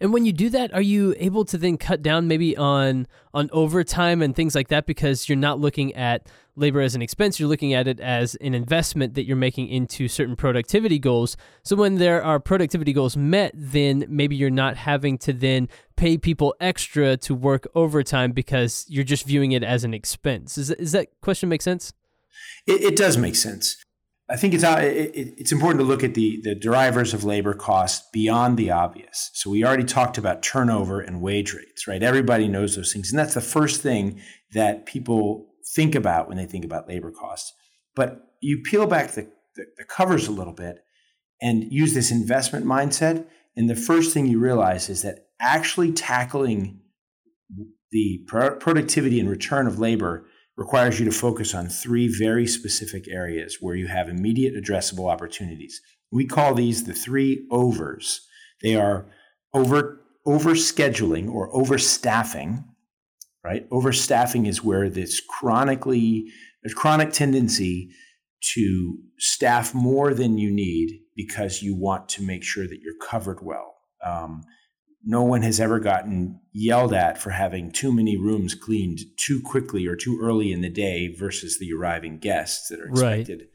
And 0.00 0.12
when 0.12 0.24
you 0.24 0.32
do 0.32 0.48
that, 0.50 0.72
are 0.72 0.82
you 0.82 1.14
able 1.18 1.44
to 1.46 1.58
then 1.58 1.76
cut 1.76 2.02
down 2.02 2.28
maybe 2.28 2.56
on 2.56 3.06
on 3.34 3.48
overtime 3.52 4.22
and 4.22 4.34
things 4.34 4.54
like 4.54 4.68
that 4.68 4.86
because 4.86 5.28
you're 5.28 5.36
not 5.36 5.60
looking 5.60 5.94
at 5.94 6.26
labor 6.58 6.80
as 6.80 6.94
an 6.94 7.02
expense, 7.02 7.38
you're 7.38 7.48
looking 7.48 7.74
at 7.74 7.86
it 7.86 8.00
as 8.00 8.34
an 8.36 8.54
investment 8.54 9.14
that 9.14 9.24
you're 9.24 9.36
making 9.36 9.68
into 9.68 10.08
certain 10.08 10.36
productivity 10.36 10.98
goals. 10.98 11.36
So 11.62 11.76
when 11.76 11.96
there 11.96 12.22
are 12.22 12.40
productivity 12.40 12.92
goals 12.92 13.16
met, 13.16 13.52
then 13.54 14.04
maybe 14.08 14.36
you're 14.36 14.50
not 14.50 14.76
having 14.76 15.18
to 15.18 15.32
then 15.32 15.68
pay 15.96 16.18
people 16.18 16.54
extra 16.60 17.16
to 17.18 17.34
work 17.34 17.66
overtime 17.74 18.32
because 18.32 18.84
you're 18.88 19.04
just 19.04 19.26
viewing 19.26 19.52
it 19.52 19.62
as 19.62 19.84
an 19.84 19.94
expense. 19.94 20.58
Is, 20.58 20.70
is 20.70 20.92
that 20.92 21.08
question 21.20 21.48
make 21.48 21.62
sense? 21.62 21.92
It, 22.66 22.82
it 22.82 22.96
does 22.96 23.16
make 23.16 23.36
sense. 23.36 23.76
I 24.30 24.36
think 24.36 24.52
it's 24.52 24.62
uh, 24.62 24.78
it's 24.82 25.52
important 25.52 25.80
to 25.80 25.86
look 25.86 26.04
at 26.04 26.12
the 26.12 26.38
the 26.42 26.54
drivers 26.54 27.14
of 27.14 27.24
labor 27.24 27.54
costs 27.54 28.06
beyond 28.12 28.58
the 28.58 28.70
obvious. 28.70 29.30
So 29.32 29.48
we 29.48 29.64
already 29.64 29.84
talked 29.84 30.18
about 30.18 30.42
turnover 30.42 31.00
and 31.00 31.22
wage 31.22 31.54
rates, 31.54 31.88
right? 31.88 32.02
Everybody 32.02 32.46
knows 32.46 32.76
those 32.76 32.92
things, 32.92 33.10
and 33.10 33.18
that's 33.18 33.32
the 33.32 33.40
first 33.40 33.80
thing 33.80 34.20
that 34.52 34.84
people 34.84 35.47
think 35.74 35.94
about 35.94 36.28
when 36.28 36.36
they 36.36 36.46
think 36.46 36.64
about 36.64 36.88
labor 36.88 37.10
costs. 37.10 37.52
But 37.94 38.20
you 38.40 38.62
peel 38.62 38.86
back 38.86 39.12
the, 39.12 39.30
the, 39.56 39.64
the 39.78 39.84
covers 39.84 40.28
a 40.28 40.32
little 40.32 40.52
bit 40.52 40.78
and 41.40 41.72
use 41.72 41.94
this 41.94 42.10
investment 42.10 42.64
mindset, 42.66 43.26
and 43.56 43.68
the 43.68 43.76
first 43.76 44.12
thing 44.12 44.26
you 44.26 44.38
realize 44.38 44.88
is 44.88 45.02
that 45.02 45.26
actually 45.40 45.92
tackling 45.92 46.80
the 47.90 48.24
productivity 48.28 49.18
and 49.18 49.30
return 49.30 49.66
of 49.66 49.78
labor 49.78 50.26
requires 50.56 50.98
you 50.98 51.04
to 51.06 51.12
focus 51.12 51.54
on 51.54 51.68
three 51.68 52.08
very 52.08 52.46
specific 52.46 53.08
areas 53.08 53.58
where 53.60 53.76
you 53.76 53.86
have 53.86 54.08
immediate 54.08 54.54
addressable 54.54 55.10
opportunities. 55.10 55.80
We 56.10 56.26
call 56.26 56.54
these 56.54 56.84
the 56.84 56.92
three 56.92 57.46
overs. 57.50 58.26
They 58.62 58.74
are 58.74 59.06
over 59.54 60.00
overscheduling 60.26 61.30
or 61.30 61.50
overstaffing, 61.52 62.64
right? 63.44 63.68
Overstaffing 63.70 64.46
is 64.46 64.64
where 64.64 64.88
this 64.88 65.20
chronically 65.20 66.26
a 66.64 66.70
chronic 66.70 67.12
tendency 67.12 67.90
to 68.54 68.98
staff 69.18 69.74
more 69.74 70.14
than 70.14 70.38
you 70.38 70.50
need 70.50 71.00
because 71.16 71.62
you 71.62 71.74
want 71.74 72.08
to 72.08 72.22
make 72.22 72.44
sure 72.44 72.66
that 72.66 72.80
you're 72.82 73.08
covered 73.08 73.40
well. 73.42 73.76
Um, 74.04 74.42
no 75.04 75.22
one 75.22 75.42
has 75.42 75.60
ever 75.60 75.80
gotten 75.80 76.40
yelled 76.52 76.92
at 76.92 77.18
for 77.18 77.30
having 77.30 77.70
too 77.70 77.92
many 77.92 78.16
rooms 78.16 78.54
cleaned 78.54 78.98
too 79.16 79.40
quickly 79.40 79.86
or 79.86 79.96
too 79.96 80.18
early 80.20 80.52
in 80.52 80.60
the 80.60 80.68
day 80.68 81.14
versus 81.16 81.58
the 81.58 81.72
arriving 81.72 82.18
guests 82.18 82.68
that 82.68 82.80
are 82.80 82.88
expected. 82.88 83.40
Right. 83.40 83.48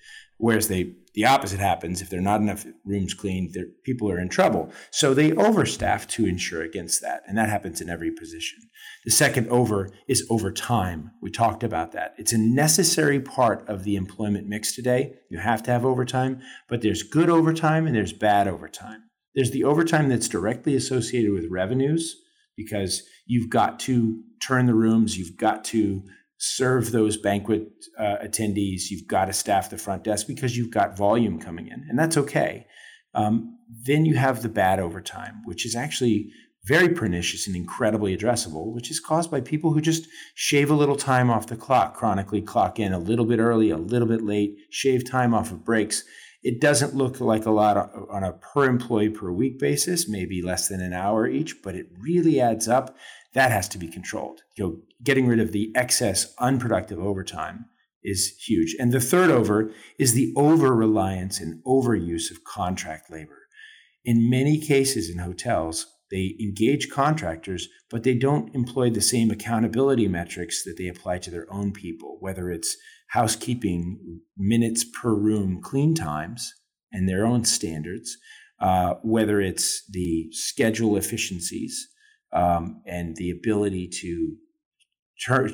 Whereas 0.44 0.68
they 0.68 0.96
the 1.14 1.24
opposite 1.24 1.62
happens 1.62 2.02
if 2.02 2.10
there 2.10 2.20
are 2.20 2.22
not 2.22 2.42
enough 2.42 2.66
rooms 2.84 3.14
cleaned, 3.14 3.56
people 3.86 4.12
are 4.12 4.20
in 4.20 4.28
trouble. 4.28 4.74
So 4.92 5.14
they 5.14 5.32
overstaff 5.32 6.06
to 6.10 6.26
ensure 6.26 6.64
against 6.64 7.02
that, 7.02 7.22
and 7.26 7.38
that 7.38 7.48
happens 7.48 7.80
in 7.80 7.90
every 7.90 8.12
position. 8.12 8.60
The 9.06 9.12
second 9.12 9.48
over 9.48 9.90
is 10.06 10.28
overtime. 10.30 11.12
We 11.22 11.32
talked 11.32 11.64
about 11.64 11.94
that. 11.94 12.14
It's 12.18 12.34
a 12.34 12.38
necessary 12.38 13.22
part 13.22 13.66
of 13.70 13.86
the 13.86 13.96
employment 13.96 14.50
mix 14.50 14.76
today. 14.76 15.14
You 15.30 15.38
have 15.38 15.64
to 15.64 15.72
have 15.72 15.86
overtime, 15.86 16.42
but 16.68 16.82
there's 16.82 17.04
good 17.04 17.30
overtime 17.30 17.88
and 17.88 17.96
there's 17.96 18.12
bad 18.12 18.50
overtime. 18.50 19.04
There's 19.36 19.52
the 19.52 19.64
overtime 19.64 20.10
that's 20.10 20.28
directly 20.28 20.76
associated 20.76 21.32
with 21.32 21.46
revenues 21.50 22.18
because 22.58 23.04
you've 23.26 23.50
got 23.50 23.80
to 23.82 24.22
turn 24.46 24.66
the 24.66 24.76
rooms, 24.76 25.18
you've 25.18 25.38
got 25.38 25.64
to 25.66 26.04
serve 26.46 26.92
those 26.92 27.16
banquet 27.16 27.70
uh, 27.98 28.18
attendees, 28.22 28.90
you've 28.90 29.08
got 29.08 29.26
to 29.26 29.34
staff 29.34 29.70
the 29.70 29.78
front 29.78 30.04
desk 30.04 30.28
because 30.28 30.58
you've 30.58 30.72
got 30.72 30.98
volume 30.98 31.40
coming 31.40 31.68
in, 31.68 31.86
and 31.90 31.98
that's 31.98 32.18
okay. 32.18 32.68
Um, 33.16 33.58
then 33.86 34.06
you 34.06 34.16
have 34.16 34.42
the 34.42 34.50
bad 34.50 34.80
overtime, 34.80 35.42
which 35.46 35.66
is 35.66 35.74
actually 35.74 36.32
very 36.66 36.90
pernicious 36.90 37.48
and 37.48 37.56
incredibly 37.56 38.16
addressable, 38.16 38.74
which 38.74 38.92
is 38.92 39.00
caused 39.00 39.32
by 39.32 39.40
people 39.40 39.72
who 39.72 39.80
just 39.80 40.06
shave 40.36 40.70
a 40.70 40.76
little 40.76 40.98
time 40.98 41.30
off 41.30 41.48
the 41.48 41.56
clock, 41.56 41.96
chronically 41.96 42.42
clock 42.42 42.78
in 42.78 42.92
a 42.92 43.00
little 43.00 43.26
bit 43.26 43.40
early, 43.40 43.70
a 43.70 43.78
little 43.78 44.08
bit 44.08 44.22
late, 44.22 44.58
shave 44.70 45.10
time 45.10 45.34
off 45.34 45.50
of 45.50 45.64
breaks, 45.64 46.04
it 46.44 46.60
doesn't 46.60 46.94
look 46.94 47.22
like 47.22 47.46
a 47.46 47.52
lot 47.52 47.78
on 48.10 48.24
a 48.24 48.34
per 48.34 48.66
employee 48.66 49.10
per 49.10 49.32
week 49.32 49.60
basis, 49.60 50.10
maybe 50.10 50.42
less 50.42 50.68
than 50.68 50.82
an 50.82 50.92
hour 50.92 51.26
each, 51.26 51.64
but 51.64 51.74
it 51.74 51.88
really 51.98 52.42
adds 52.42 52.68
up. 52.68 52.98
That 53.34 53.52
has 53.52 53.68
to 53.70 53.78
be 53.78 53.88
controlled. 53.88 54.42
You 54.56 54.64
know, 54.64 54.78
getting 55.04 55.28
rid 55.28 55.40
of 55.40 55.52
the 55.52 55.72
excess 55.76 56.34
unproductive 56.40 57.00
overtime 57.00 57.66
is 58.04 58.36
huge. 58.46 58.76
And 58.80 58.92
the 58.92 59.00
third 59.00 59.30
over 59.30 59.72
is 59.98 60.14
the 60.14 60.34
over 60.36 60.76
reliance 60.76 61.40
and 61.40 61.64
overuse 61.64 62.30
of 62.30 62.44
contract 62.44 63.10
labor. 63.10 63.48
In 64.06 64.30
many 64.30 64.60
cases 64.60 65.10
in 65.10 65.20
hotels, 65.20 65.88
they 66.12 66.36
engage 66.40 66.92
contractors, 66.92 67.70
but 67.90 68.04
they 68.04 68.14
don't 68.14 68.54
employ 68.54 68.90
the 68.90 69.02
same 69.02 69.32
accountability 69.32 70.08
metrics 70.08 70.64
that 70.64 70.76
they 70.78 70.88
apply 70.88 71.18
to 71.20 71.32
their 71.32 71.52
own 71.52 71.72
people, 71.72 72.18
whether 72.20 72.52
it's 72.52 72.78
housekeeping 73.10 74.20
minutes 74.38 74.84
per 74.84 75.14
room 75.14 75.60
clean 75.62 75.96
times 75.96 76.54
and 76.92 77.10
their 77.10 77.26
own 77.26 77.46
standards, 77.46 78.18
uh, 78.60 78.96
whether 79.02 79.42
it's 79.42 79.84
the 79.90 80.28
schedule 80.32 80.98
efficiencies 80.98 81.88
um, 82.34 82.82
and 82.86 83.16
the 83.16 83.30
ability 83.30 83.88
to 83.88 84.36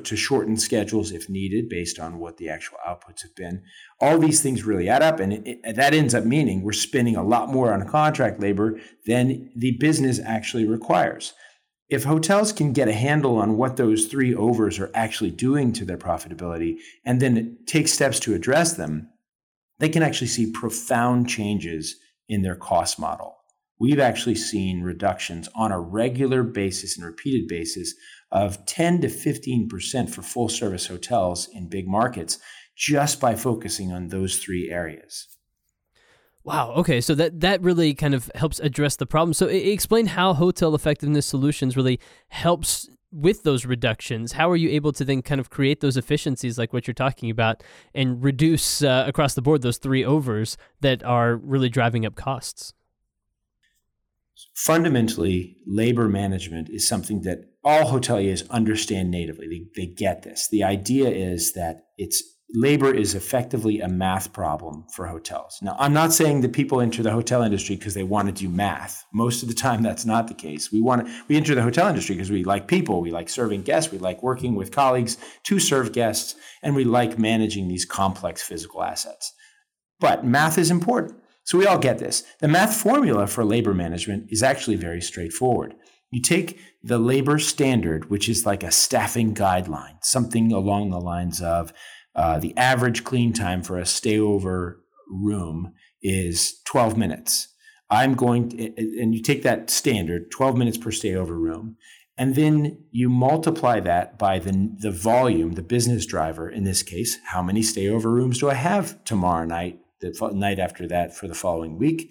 to 0.02 0.16
shorten 0.16 0.56
schedules 0.56 1.12
if 1.12 1.28
needed 1.28 1.68
based 1.68 2.00
on 2.00 2.18
what 2.18 2.38
the 2.38 2.48
actual 2.48 2.78
outputs 2.88 3.22
have 3.22 3.34
been. 3.36 3.62
All 4.00 4.18
these 4.18 4.42
things 4.42 4.64
really 4.64 4.88
add 4.88 5.02
up, 5.02 5.20
and 5.20 5.32
it, 5.32 5.60
it, 5.62 5.76
that 5.76 5.94
ends 5.94 6.14
up 6.14 6.24
meaning 6.24 6.62
we're 6.62 6.72
spending 6.72 7.14
a 7.14 7.22
lot 7.22 7.50
more 7.50 7.72
on 7.72 7.86
contract 7.86 8.40
labor 8.40 8.80
than 9.06 9.50
the 9.54 9.76
business 9.78 10.18
actually 10.24 10.66
requires. 10.66 11.34
If 11.88 12.04
hotels 12.04 12.52
can 12.52 12.72
get 12.72 12.88
a 12.88 12.92
handle 12.92 13.36
on 13.36 13.56
what 13.56 13.76
those 13.76 14.06
three 14.06 14.34
overs 14.34 14.78
are 14.78 14.90
actually 14.94 15.32
doing 15.32 15.72
to 15.74 15.84
their 15.84 15.98
profitability 15.98 16.76
and 17.04 17.20
then 17.20 17.58
take 17.66 17.88
steps 17.88 18.18
to 18.20 18.34
address 18.34 18.74
them, 18.74 19.10
they 19.78 19.88
can 19.88 20.02
actually 20.02 20.28
see 20.28 20.50
profound 20.50 21.28
changes 21.28 21.96
in 22.28 22.42
their 22.42 22.54
cost 22.56 22.98
model. 22.98 23.39
We've 23.80 23.98
actually 23.98 24.34
seen 24.34 24.82
reductions 24.82 25.48
on 25.54 25.72
a 25.72 25.80
regular 25.80 26.42
basis 26.42 26.98
and 26.98 27.06
repeated 27.06 27.48
basis 27.48 27.94
of 28.30 28.64
10 28.66 29.00
to 29.00 29.08
15% 29.08 30.10
for 30.10 30.22
full 30.22 30.50
service 30.50 30.86
hotels 30.86 31.48
in 31.54 31.68
big 31.68 31.88
markets 31.88 32.38
just 32.76 33.20
by 33.20 33.34
focusing 33.34 33.90
on 33.90 34.08
those 34.08 34.38
three 34.38 34.70
areas. 34.70 35.26
Wow. 36.44 36.72
Okay. 36.72 37.00
So 37.00 37.14
that 37.16 37.40
that 37.40 37.60
really 37.60 37.94
kind 37.94 38.14
of 38.14 38.30
helps 38.34 38.60
address 38.60 38.96
the 38.96 39.06
problem. 39.06 39.34
So 39.34 39.46
explain 39.46 40.06
how 40.06 40.32
hotel 40.32 40.74
effectiveness 40.74 41.26
solutions 41.26 41.76
really 41.76 42.00
helps 42.28 42.88
with 43.12 43.42
those 43.42 43.66
reductions. 43.66 44.32
How 44.32 44.50
are 44.50 44.56
you 44.56 44.70
able 44.70 44.92
to 44.92 45.04
then 45.04 45.20
kind 45.20 45.40
of 45.40 45.50
create 45.50 45.80
those 45.80 45.96
efficiencies 45.96 46.58
like 46.58 46.72
what 46.72 46.86
you're 46.86 46.94
talking 46.94 47.30
about 47.30 47.62
and 47.94 48.22
reduce 48.22 48.82
uh, 48.82 49.04
across 49.06 49.34
the 49.34 49.42
board 49.42 49.62
those 49.62 49.78
three 49.78 50.04
overs 50.04 50.56
that 50.80 51.02
are 51.02 51.36
really 51.36 51.68
driving 51.68 52.06
up 52.06 52.14
costs? 52.14 52.72
Fundamentally, 54.54 55.56
labor 55.66 56.08
management 56.08 56.68
is 56.70 56.86
something 56.86 57.22
that 57.22 57.38
all 57.64 57.84
hoteliers 57.84 58.48
understand 58.50 59.10
natively. 59.10 59.46
They, 59.48 59.82
they 59.82 59.92
get 59.92 60.22
this. 60.22 60.48
The 60.48 60.64
idea 60.64 61.08
is 61.10 61.52
that 61.52 61.86
it's 61.98 62.22
labor 62.52 62.92
is 62.92 63.14
effectively 63.14 63.80
a 63.80 63.88
math 63.88 64.32
problem 64.32 64.84
for 64.94 65.06
hotels. 65.06 65.58
Now, 65.62 65.76
I'm 65.78 65.92
not 65.92 66.12
saying 66.12 66.40
that 66.40 66.52
people 66.52 66.80
enter 66.80 67.02
the 67.02 67.12
hotel 67.12 67.42
industry 67.42 67.76
because 67.76 67.94
they 67.94 68.02
want 68.02 68.26
to 68.28 68.32
do 68.32 68.48
math. 68.48 69.04
Most 69.12 69.42
of 69.42 69.48
the 69.48 69.54
time, 69.54 69.82
that's 69.82 70.04
not 70.04 70.28
the 70.28 70.34
case. 70.34 70.72
We 70.72 70.80
want 70.80 71.06
to, 71.06 71.22
we 71.28 71.36
enter 71.36 71.54
the 71.54 71.62
hotel 71.62 71.88
industry 71.88 72.16
because 72.16 72.30
we 72.30 72.44
like 72.44 72.66
people, 72.66 73.00
we 73.00 73.10
like 73.10 73.28
serving 73.28 73.62
guests, 73.62 73.92
we 73.92 73.98
like 73.98 74.22
working 74.22 74.54
with 74.54 74.72
colleagues 74.72 75.16
to 75.44 75.58
serve 75.58 75.92
guests, 75.92 76.34
and 76.62 76.74
we 76.74 76.84
like 76.84 77.18
managing 77.18 77.68
these 77.68 77.84
complex 77.84 78.42
physical 78.42 78.82
assets. 78.82 79.32
But 80.00 80.24
math 80.24 80.58
is 80.58 80.70
important. 80.70 81.20
So 81.44 81.58
we 81.58 81.66
all 81.66 81.78
get 81.78 81.98
this. 81.98 82.22
The 82.40 82.48
math 82.48 82.76
formula 82.76 83.26
for 83.26 83.44
labor 83.44 83.74
management 83.74 84.26
is 84.28 84.42
actually 84.42 84.76
very 84.76 85.00
straightforward. 85.00 85.74
You 86.10 86.20
take 86.20 86.58
the 86.82 86.98
labor 86.98 87.38
standard, 87.38 88.10
which 88.10 88.28
is 88.28 88.46
like 88.46 88.62
a 88.62 88.70
staffing 88.70 89.34
guideline, 89.34 90.02
something 90.02 90.52
along 90.52 90.90
the 90.90 91.00
lines 91.00 91.40
of 91.40 91.72
uh, 92.14 92.38
the 92.38 92.56
average 92.56 93.04
clean 93.04 93.32
time 93.32 93.62
for 93.62 93.78
a 93.78 93.82
stayover 93.82 94.76
room 95.08 95.72
is 96.02 96.60
12 96.64 96.96
minutes. 96.96 97.48
I'm 97.90 98.14
going 98.14 98.50
to, 98.50 99.00
and 99.00 99.14
you 99.14 99.22
take 99.22 99.42
that 99.42 99.70
standard, 99.70 100.30
12 100.30 100.56
minutes 100.56 100.78
per 100.78 100.90
stayover 100.90 101.30
room, 101.30 101.76
and 102.16 102.34
then 102.34 102.84
you 102.90 103.08
multiply 103.08 103.80
that 103.80 104.18
by 104.18 104.38
the, 104.38 104.74
the 104.78 104.90
volume, 104.90 105.52
the 105.52 105.62
business 105.62 106.06
driver, 106.06 106.48
in 106.48 106.64
this 106.64 106.82
case, 106.82 107.18
how 107.26 107.42
many 107.42 107.62
stayover 107.62 108.04
rooms 108.04 108.38
do 108.38 108.50
I 108.50 108.54
have 108.54 109.02
tomorrow 109.04 109.46
night, 109.46 109.80
the 110.00 110.30
night 110.34 110.58
after 110.58 110.86
that 110.88 111.16
for 111.16 111.28
the 111.28 111.34
following 111.34 111.78
week? 111.78 112.10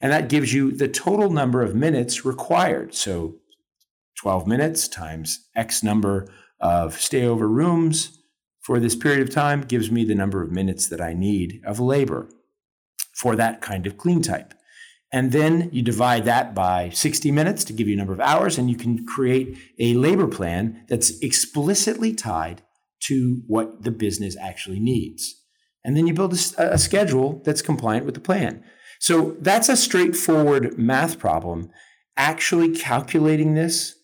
And 0.00 0.12
that 0.12 0.28
gives 0.28 0.52
you 0.52 0.70
the 0.70 0.88
total 0.88 1.30
number 1.30 1.62
of 1.62 1.74
minutes 1.74 2.24
required. 2.24 2.94
So 2.94 3.36
12 4.20 4.46
minutes 4.46 4.88
times 4.88 5.48
X 5.56 5.82
number 5.82 6.32
of 6.60 6.96
stayover 6.96 7.48
rooms 7.48 8.18
for 8.60 8.78
this 8.78 8.94
period 8.94 9.22
of 9.22 9.30
time 9.30 9.62
gives 9.62 9.90
me 9.90 10.04
the 10.04 10.14
number 10.14 10.42
of 10.42 10.50
minutes 10.50 10.88
that 10.88 11.00
I 11.00 11.14
need 11.14 11.60
of 11.64 11.80
labor 11.80 12.28
for 13.14 13.34
that 13.36 13.60
kind 13.60 13.86
of 13.86 13.96
clean 13.96 14.22
type. 14.22 14.54
And 15.10 15.32
then 15.32 15.70
you 15.72 15.82
divide 15.82 16.24
that 16.26 16.54
by 16.54 16.90
60 16.90 17.30
minutes 17.32 17.64
to 17.64 17.72
give 17.72 17.88
you 17.88 17.94
a 17.94 17.96
number 17.96 18.12
of 18.12 18.20
hours, 18.20 18.58
and 18.58 18.68
you 18.68 18.76
can 18.76 19.06
create 19.06 19.56
a 19.78 19.94
labor 19.94 20.26
plan 20.26 20.84
that's 20.88 21.18
explicitly 21.20 22.12
tied 22.12 22.62
to 23.04 23.42
what 23.46 23.84
the 23.84 23.90
business 23.90 24.36
actually 24.36 24.80
needs. 24.80 25.37
And 25.84 25.96
then 25.96 26.06
you 26.06 26.14
build 26.14 26.32
a, 26.32 26.72
a 26.74 26.78
schedule 26.78 27.40
that's 27.44 27.62
compliant 27.62 28.04
with 28.04 28.14
the 28.14 28.20
plan. 28.20 28.64
So 28.98 29.36
that's 29.40 29.68
a 29.68 29.76
straightforward 29.76 30.78
math 30.78 31.18
problem. 31.18 31.70
Actually 32.16 32.74
calculating 32.74 33.54
this 33.54 33.94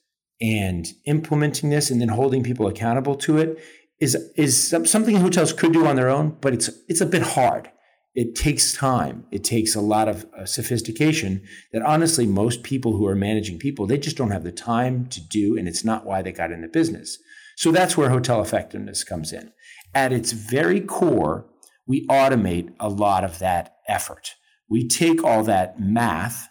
and 0.40 0.86
implementing 1.04 1.70
this 1.70 1.90
and 1.90 2.00
then 2.00 2.08
holding 2.08 2.42
people 2.42 2.66
accountable 2.66 3.16
to 3.16 3.38
it 3.38 3.58
is 4.00 4.14
is 4.36 4.68
something 4.84 5.16
hotels 5.16 5.52
could 5.52 5.72
do 5.72 5.86
on 5.86 5.96
their 5.96 6.10
own, 6.10 6.36
but 6.40 6.52
it's 6.52 6.70
it's 6.88 7.00
a 7.00 7.06
bit 7.06 7.22
hard. 7.22 7.70
It 8.14 8.36
takes 8.36 8.72
time. 8.72 9.26
It 9.32 9.42
takes 9.42 9.74
a 9.74 9.80
lot 9.80 10.08
of 10.08 10.26
uh, 10.38 10.46
sophistication 10.46 11.42
that 11.72 11.82
honestly 11.82 12.26
most 12.26 12.62
people 12.62 12.96
who 12.96 13.06
are 13.06 13.16
managing 13.16 13.58
people 13.58 13.86
they 13.86 13.98
just 13.98 14.16
don't 14.16 14.30
have 14.30 14.44
the 14.44 14.52
time 14.52 15.06
to 15.06 15.20
do 15.20 15.56
and 15.56 15.66
it's 15.66 15.84
not 15.84 16.04
why 16.04 16.22
they 16.22 16.32
got 16.32 16.52
into 16.52 16.68
business. 16.68 17.18
So 17.56 17.70
that's 17.70 17.96
where 17.96 18.10
hotel 18.10 18.42
effectiveness 18.42 19.04
comes 19.04 19.32
in. 19.32 19.52
At 19.94 20.12
its 20.12 20.32
very 20.32 20.80
core, 20.80 21.46
we 21.86 22.06
automate 22.06 22.72
a 22.80 22.88
lot 22.88 23.24
of 23.24 23.38
that 23.38 23.76
effort 23.88 24.34
we 24.68 24.86
take 24.86 25.22
all 25.22 25.42
that 25.44 25.78
math 25.78 26.48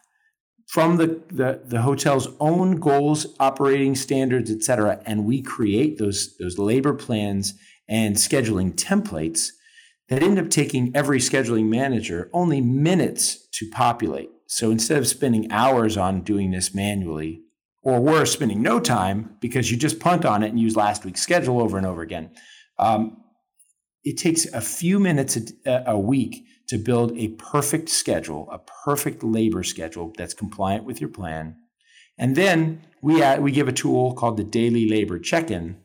from 0.68 0.98
the, 0.98 1.22
the, 1.30 1.62
the, 1.66 1.82
hotel's 1.82 2.28
own 2.40 2.78
goals, 2.78 3.28
operating 3.40 3.96
standards, 3.96 4.50
et 4.50 4.64
cetera, 4.64 5.02
and 5.06 5.26
we 5.26 5.42
create 5.42 5.98
those, 6.00 6.36
those 6.38 6.58
labor 6.58 6.94
plans 6.94 7.54
and 7.88 8.16
scheduling 8.16 8.74
templates 8.74 9.50
that 10.10 10.24
end 10.24 10.40
up 10.40 10.50
taking 10.50 10.96
every 10.96 11.20
scheduling 11.20 11.66
manager 11.66 12.30
only 12.34 12.60
minutes 12.60 13.48
to 13.52 13.70
populate. 13.72 14.30
So 14.48 14.72
instead 14.72 14.98
of 14.98 15.08
spending 15.08 15.52
hours 15.52 15.98
on 15.98 16.22
doing 16.22 16.52
this 16.52 16.74
manually, 16.74 17.42
or 17.82 18.00
worse, 18.00 18.32
spending 18.32 18.62
no 18.62 18.80
time 18.80 19.36
because 19.42 19.70
you 19.70 19.76
just 19.76 20.00
punt 20.00 20.24
on 20.24 20.42
it 20.42 20.50
and 20.50 20.60
use 20.60 20.78
last 20.78 21.04
week's 21.04 21.22
schedule 21.22 21.60
over 21.60 21.78
and 21.78 21.86
over 21.86 22.02
again, 22.02 22.32
um, 22.80 23.18
it 24.04 24.18
takes 24.18 24.46
a 24.46 24.62
few 24.62 25.00
minutes 25.00 25.38
a, 25.66 25.84
a 25.88 26.00
week 26.00 26.46
to 26.68 26.78
build 26.78 27.18
a 27.18 27.30
perfect 27.30 27.90
schedule, 27.90 28.50
a 28.52 28.60
perfect 28.86 29.24
labor 29.24 29.64
schedule 29.64 30.14
that's 30.18 30.34
compliant 30.34 30.86
with 30.86 31.00
your 31.02 31.10
plan. 31.10 31.56
And 32.18 32.36
then 32.36 32.86
we, 33.02 33.22
add, 33.22 33.42
we 33.42 33.52
give 33.52 33.68
a 33.68 33.74
tool 33.74 34.14
called 34.14 34.38
the 34.38 34.44
Daily 34.44 34.88
Labor 34.90 35.20
Check 35.20 35.52
In 35.52 35.78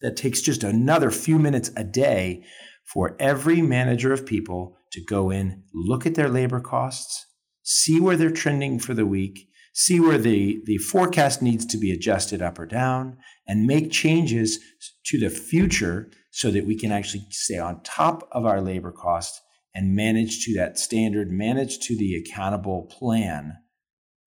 that 0.00 0.16
takes 0.16 0.40
just 0.40 0.62
another 0.62 1.10
few 1.10 1.38
minutes 1.38 1.70
a 1.76 1.84
day 1.84 2.44
for 2.84 3.16
every 3.18 3.60
manager 3.60 4.12
of 4.12 4.24
people 4.24 4.76
to 4.92 5.04
go 5.04 5.30
in, 5.30 5.62
look 5.74 6.06
at 6.06 6.14
their 6.14 6.28
labor 6.28 6.60
costs, 6.60 7.26
see 7.62 8.00
where 8.00 8.16
they're 8.16 8.30
trending 8.30 8.78
for 8.78 8.94
the 8.94 9.04
week, 9.04 9.48
see 9.74 10.00
where 10.00 10.16
the, 10.16 10.60
the 10.64 10.78
forecast 10.78 11.42
needs 11.42 11.66
to 11.66 11.76
be 11.76 11.92
adjusted 11.92 12.40
up 12.40 12.58
or 12.58 12.64
down, 12.64 13.18
and 13.46 13.66
make 13.66 13.90
changes 13.90 14.58
to 15.04 15.18
the 15.18 15.28
future 15.28 16.10
so 16.38 16.52
that 16.52 16.64
we 16.64 16.76
can 16.76 16.92
actually 16.92 17.26
stay 17.30 17.58
on 17.58 17.82
top 17.82 18.28
of 18.30 18.46
our 18.46 18.60
labor 18.60 18.92
costs 18.92 19.40
and 19.74 19.96
manage 19.96 20.44
to 20.44 20.54
that 20.54 20.78
standard, 20.78 21.32
manage 21.32 21.80
to 21.80 21.96
the 21.96 22.14
accountable 22.14 22.82
plan 22.96 23.56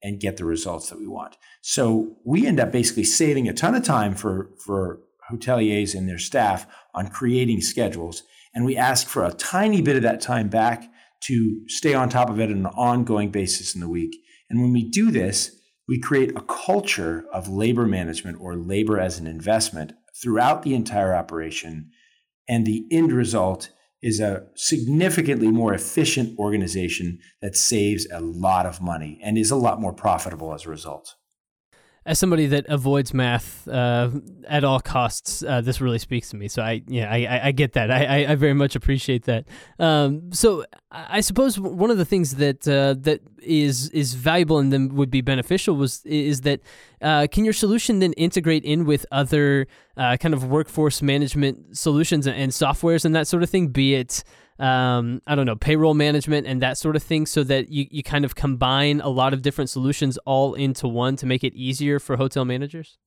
and 0.04 0.20
get 0.20 0.36
the 0.36 0.44
results 0.44 0.90
that 0.90 1.00
we 1.00 1.08
want. 1.08 1.38
So 1.62 2.18
we 2.26 2.46
end 2.46 2.60
up 2.60 2.70
basically 2.70 3.06
saving 3.06 3.48
a 3.48 3.54
ton 3.54 3.76
of 3.76 3.86
time 3.86 4.14
for, 4.14 4.50
for 4.66 5.00
hoteliers 5.32 5.96
and 5.96 6.10
their 6.10 6.18
staff 6.18 6.68
on 6.94 7.08
creating 7.08 7.62
schedules. 7.62 8.24
And 8.54 8.66
we 8.66 8.76
ask 8.76 9.08
for 9.08 9.24
a 9.24 9.32
tiny 9.32 9.82
bit 9.82 9.96
of 9.96 10.04
that 10.04 10.20
time 10.20 10.50
back 10.50 10.92
to 11.28 11.62
stay 11.70 11.94
on 11.94 12.10
top 12.10 12.30
of 12.30 12.42
it 12.42 12.52
on 12.52 12.58
an 12.58 12.66
ongoing 12.66 13.30
basis 13.30 13.74
in 13.74 13.80
the 13.80 13.88
week. 13.88 14.18
And 14.50 14.62
when 14.62 14.74
we 14.74 14.84
do 14.84 15.12
this, 15.12 15.58
we 15.88 15.98
create 15.98 16.36
a 16.36 16.42
culture 16.42 17.24
of 17.32 17.48
labor 17.48 17.86
management 17.86 18.38
or 18.42 18.58
labor 18.58 19.00
as 19.00 19.18
an 19.18 19.28
investment 19.28 19.94
throughout 20.22 20.64
the 20.64 20.76
entire 20.76 21.16
operation. 21.16 21.90
And 22.52 22.66
the 22.66 22.86
end 22.92 23.14
result 23.14 23.72
is 24.02 24.20
a 24.20 24.44
significantly 24.56 25.48
more 25.48 25.74
efficient 25.74 26.38
organization 26.38 27.20
that 27.42 27.56
saves 27.56 28.06
a 28.12 28.20
lot 28.20 28.66
of 28.66 28.82
money 28.82 29.22
and 29.24 29.38
is 29.38 29.52
a 29.52 29.56
lot 29.56 29.80
more 29.80 29.94
profitable 29.94 30.54
as 30.54 30.66
a 30.66 30.70
result. 30.70 31.16
As 32.04 32.18
somebody 32.18 32.48
that 32.48 32.66
avoids 32.68 33.14
math 33.14 33.68
uh, 33.68 34.10
at 34.48 34.64
all 34.64 34.80
costs, 34.80 35.44
uh, 35.44 35.62
this 35.62 35.80
really 35.80 36.00
speaks 36.00 36.30
to 36.32 36.36
me. 36.36 36.48
So 36.48 36.64
I, 36.64 36.82
yeah, 36.88 37.12
I, 37.12 37.48
I 37.48 37.52
get 37.52 37.74
that. 37.74 37.92
I, 37.92 38.26
I 38.32 38.36
very 38.36 38.56
much 38.56 38.76
appreciate 38.76 39.26
that. 39.26 39.46
Um, 39.78 40.34
so 40.34 40.66
I 40.92 41.22
suppose 41.22 41.60
one 41.60 41.92
of 41.92 42.00
the 42.00 42.06
things 42.06 42.36
that 42.38 42.68
uh, 42.68 42.96
that 43.02 43.22
is 43.44 43.90
is 43.90 44.16
valuable 44.16 44.58
and 44.58 44.74
then 44.74 44.96
would 44.96 45.12
be 45.12 45.22
beneficial 45.22 45.76
was 45.76 46.04
is 46.06 46.42
that 46.42 46.62
uh, 47.02 47.28
can 47.32 47.46
your 47.46 47.54
solution 47.54 48.00
then 48.00 48.14
integrate 48.14 48.64
in 48.64 48.86
with 48.86 49.06
other 49.12 49.68
uh, 49.96 50.18
kind 50.18 50.34
of 50.34 50.46
workforce 50.46 51.04
management 51.04 51.78
solutions 51.78 52.26
and, 52.26 52.36
and 52.36 52.52
softwares 52.52 53.06
and 53.06 53.16
that 53.16 53.28
sort 53.28 53.44
of 53.44 53.50
thing, 53.50 53.68
be 53.68 53.94
it 53.94 54.24
um, 54.60 55.22
I 55.26 55.36
don't 55.36 55.46
know, 55.46 55.56
payroll 55.56 55.94
management 55.94 56.48
and 56.48 56.62
that 56.62 56.78
sort 56.78 56.96
of 56.96 57.04
thing, 57.04 57.26
so 57.26 57.44
that 57.44 57.70
you, 57.70 57.88
you 57.90 58.04
kind 58.04 58.26
of 58.26 58.36
combine 58.36 59.02
a 59.02 59.10
lot 59.10 59.34
of 59.34 59.42
different 59.42 59.70
solutions 59.70 60.18
all 60.26 60.54
into 60.54 60.88
one 60.88 61.16
to 61.18 61.26
make 61.26 61.44
it 61.44 61.54
easier 61.54 62.00
for 62.00 62.18
hotel 62.18 62.46
managers? 62.46 62.98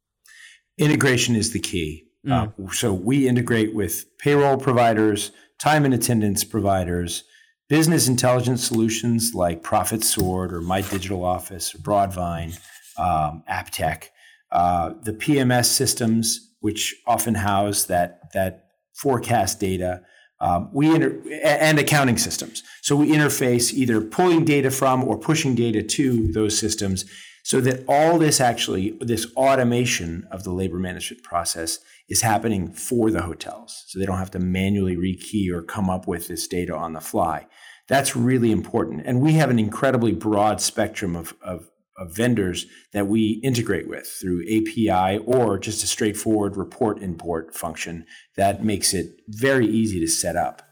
Integration 0.78 1.37
is 1.37 1.52
the 1.52 1.61
key. 1.61 2.07
Mm. 2.26 2.33
Uh, 2.59 2.72
so 2.72 2.92
we 2.92 3.28
integrate 3.28 3.74
with 3.74 4.07
payroll 4.18 4.57
providers, 4.57 5.30
time 5.59 5.85
and 5.85 5.94
attendance 5.94 6.44
providers, 6.44 7.24
business 7.68 8.09
intelligence 8.09 8.66
solutions 8.66 9.33
like 9.35 9.62
ProfitSword 9.62 10.52
or 10.52 10.61
My 10.61 10.80
Digital 10.80 11.24
Office 11.24 11.74
or 11.74 11.78
Broadvine, 11.78 12.59
um, 12.98 13.42
AppTech, 13.50 14.09
uh, 14.52 14.94
the 15.02 15.12
PMS 15.12 15.66
systems, 15.66 16.52
which 16.61 16.94
often 17.07 17.35
house 17.35 17.85
that 17.85 18.33
that 18.33 18.66
forecast 18.94 19.61
data 19.61 20.02
um, 20.40 20.68
we 20.73 20.94
inter- 20.94 21.20
and 21.42 21.79
accounting 21.79 22.18
systems. 22.18 22.62
So 22.83 22.97
we 22.97 23.11
interface 23.11 23.73
either 23.73 24.01
pulling 24.01 24.44
data 24.44 24.70
from 24.70 25.05
or 25.05 25.18
pushing 25.18 25.55
data 25.55 25.83
to 25.83 26.33
those 26.33 26.59
systems 26.59 27.05
so 27.44 27.61
that 27.61 27.85
all 27.87 28.18
this 28.18 28.40
actually, 28.40 28.97
this 29.01 29.27
automation 29.37 30.27
of 30.31 30.44
the 30.44 30.53
labor 30.53 30.79
management 30.79 31.23
process 31.23 31.79
is 32.09 32.23
happening 32.23 32.73
for 32.73 33.11
the 33.11 33.23
hotels. 33.23 33.85
So 33.87 33.99
they 33.99 34.07
don't 34.07 34.18
have 34.18 34.31
to 34.33 34.38
manually 34.38 34.97
rekey 34.97 35.51
or 35.53 35.62
come 35.62 35.90
up 35.90 36.07
with 36.09 36.27
this 36.27 36.49
data 36.49 36.75
on 36.75 36.94
the 36.94 37.01
fly. 37.01 37.47
That's 37.87 38.16
really 38.16 38.51
important. 38.51 39.03
And 39.05 39.20
we 39.20 39.35
have 39.35 39.51
an 39.51 39.59
incredibly 39.59 40.12
broad 40.12 40.61
spectrum 40.62 41.14
of, 41.14 41.35
of 41.42 41.70
of 41.96 42.14
vendors 42.14 42.66
that 42.92 43.07
we 43.07 43.40
integrate 43.42 43.88
with 43.88 44.07
through 44.07 44.42
API 44.42 45.18
or 45.18 45.59
just 45.59 45.85
a 45.85 45.87
straightforward 45.87 46.57
report 46.57 47.00
import 47.02 47.54
function 47.54 48.04
that 48.37 48.64
makes 48.64 48.92
it 48.92 49.20
very 49.28 49.66
easy 49.66 50.00
to 50.00 50.09
set 50.09 50.37
up. 50.37 50.62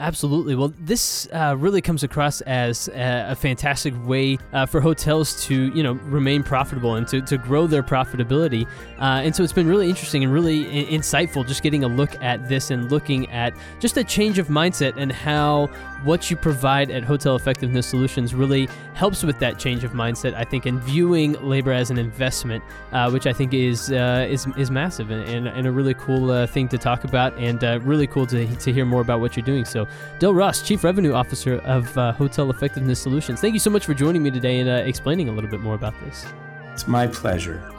Absolutely. 0.00 0.54
Well, 0.54 0.72
this 0.78 1.26
uh, 1.32 1.56
really 1.58 1.80
comes 1.80 2.04
across 2.04 2.40
as 2.42 2.86
a, 2.88 3.30
a 3.30 3.34
fantastic 3.34 3.92
way 4.06 4.38
uh, 4.52 4.64
for 4.64 4.80
hotels 4.80 5.44
to, 5.46 5.74
you 5.74 5.82
know, 5.82 5.94
remain 5.94 6.44
profitable 6.44 6.94
and 6.94 7.08
to, 7.08 7.20
to 7.22 7.36
grow 7.36 7.66
their 7.66 7.82
profitability. 7.82 8.64
Uh, 9.00 9.22
and 9.24 9.34
so 9.34 9.42
it's 9.42 9.52
been 9.52 9.66
really 9.66 9.88
interesting 9.88 10.22
and 10.22 10.32
really 10.32 10.66
I- 10.66 10.90
insightful 10.92 11.44
just 11.46 11.64
getting 11.64 11.82
a 11.82 11.88
look 11.88 12.14
at 12.22 12.48
this 12.48 12.70
and 12.70 12.92
looking 12.92 13.28
at 13.30 13.54
just 13.80 13.96
a 13.96 14.04
change 14.04 14.38
of 14.38 14.46
mindset 14.46 14.94
and 14.96 15.10
how 15.10 15.68
what 16.04 16.30
you 16.30 16.36
provide 16.36 16.92
at 16.92 17.02
Hotel 17.02 17.34
Effectiveness 17.34 17.84
Solutions 17.86 18.32
really 18.32 18.68
helps 18.94 19.24
with 19.24 19.40
that 19.40 19.58
change 19.58 19.82
of 19.82 19.92
mindset. 19.92 20.32
I 20.34 20.44
think, 20.44 20.64
in 20.64 20.78
viewing 20.80 21.32
labor 21.42 21.72
as 21.72 21.90
an 21.90 21.98
investment, 21.98 22.62
uh, 22.92 23.10
which 23.10 23.26
I 23.26 23.32
think 23.32 23.52
is 23.52 23.90
uh, 23.90 24.24
is 24.30 24.46
is 24.56 24.70
massive 24.70 25.10
and, 25.10 25.28
and, 25.28 25.48
and 25.48 25.66
a 25.66 25.72
really 25.72 25.94
cool 25.94 26.30
uh, 26.30 26.46
thing 26.46 26.68
to 26.68 26.78
talk 26.78 27.02
about, 27.02 27.36
and 27.36 27.60
really 27.84 28.06
cool 28.06 28.26
to, 28.28 28.46
to 28.46 28.72
hear 28.72 28.84
more 28.84 29.00
about 29.00 29.18
what 29.18 29.36
you're 29.36 29.44
doing. 29.44 29.64
So, 29.64 29.87
Del 30.18 30.34
Ross, 30.34 30.62
Chief 30.62 30.82
Revenue 30.82 31.12
Officer 31.12 31.58
of 31.60 31.96
uh, 31.96 32.12
Hotel 32.12 32.50
Effectiveness 32.50 33.00
Solutions, 33.00 33.40
thank 33.40 33.54
you 33.54 33.60
so 33.60 33.70
much 33.70 33.86
for 33.86 33.94
joining 33.94 34.22
me 34.22 34.30
today 34.30 34.60
and 34.60 34.68
uh, 34.68 34.72
explaining 34.72 35.28
a 35.28 35.32
little 35.32 35.50
bit 35.50 35.60
more 35.60 35.74
about 35.74 35.94
this. 36.04 36.26
It's 36.72 36.86
my 36.86 37.06
pleasure. 37.06 37.77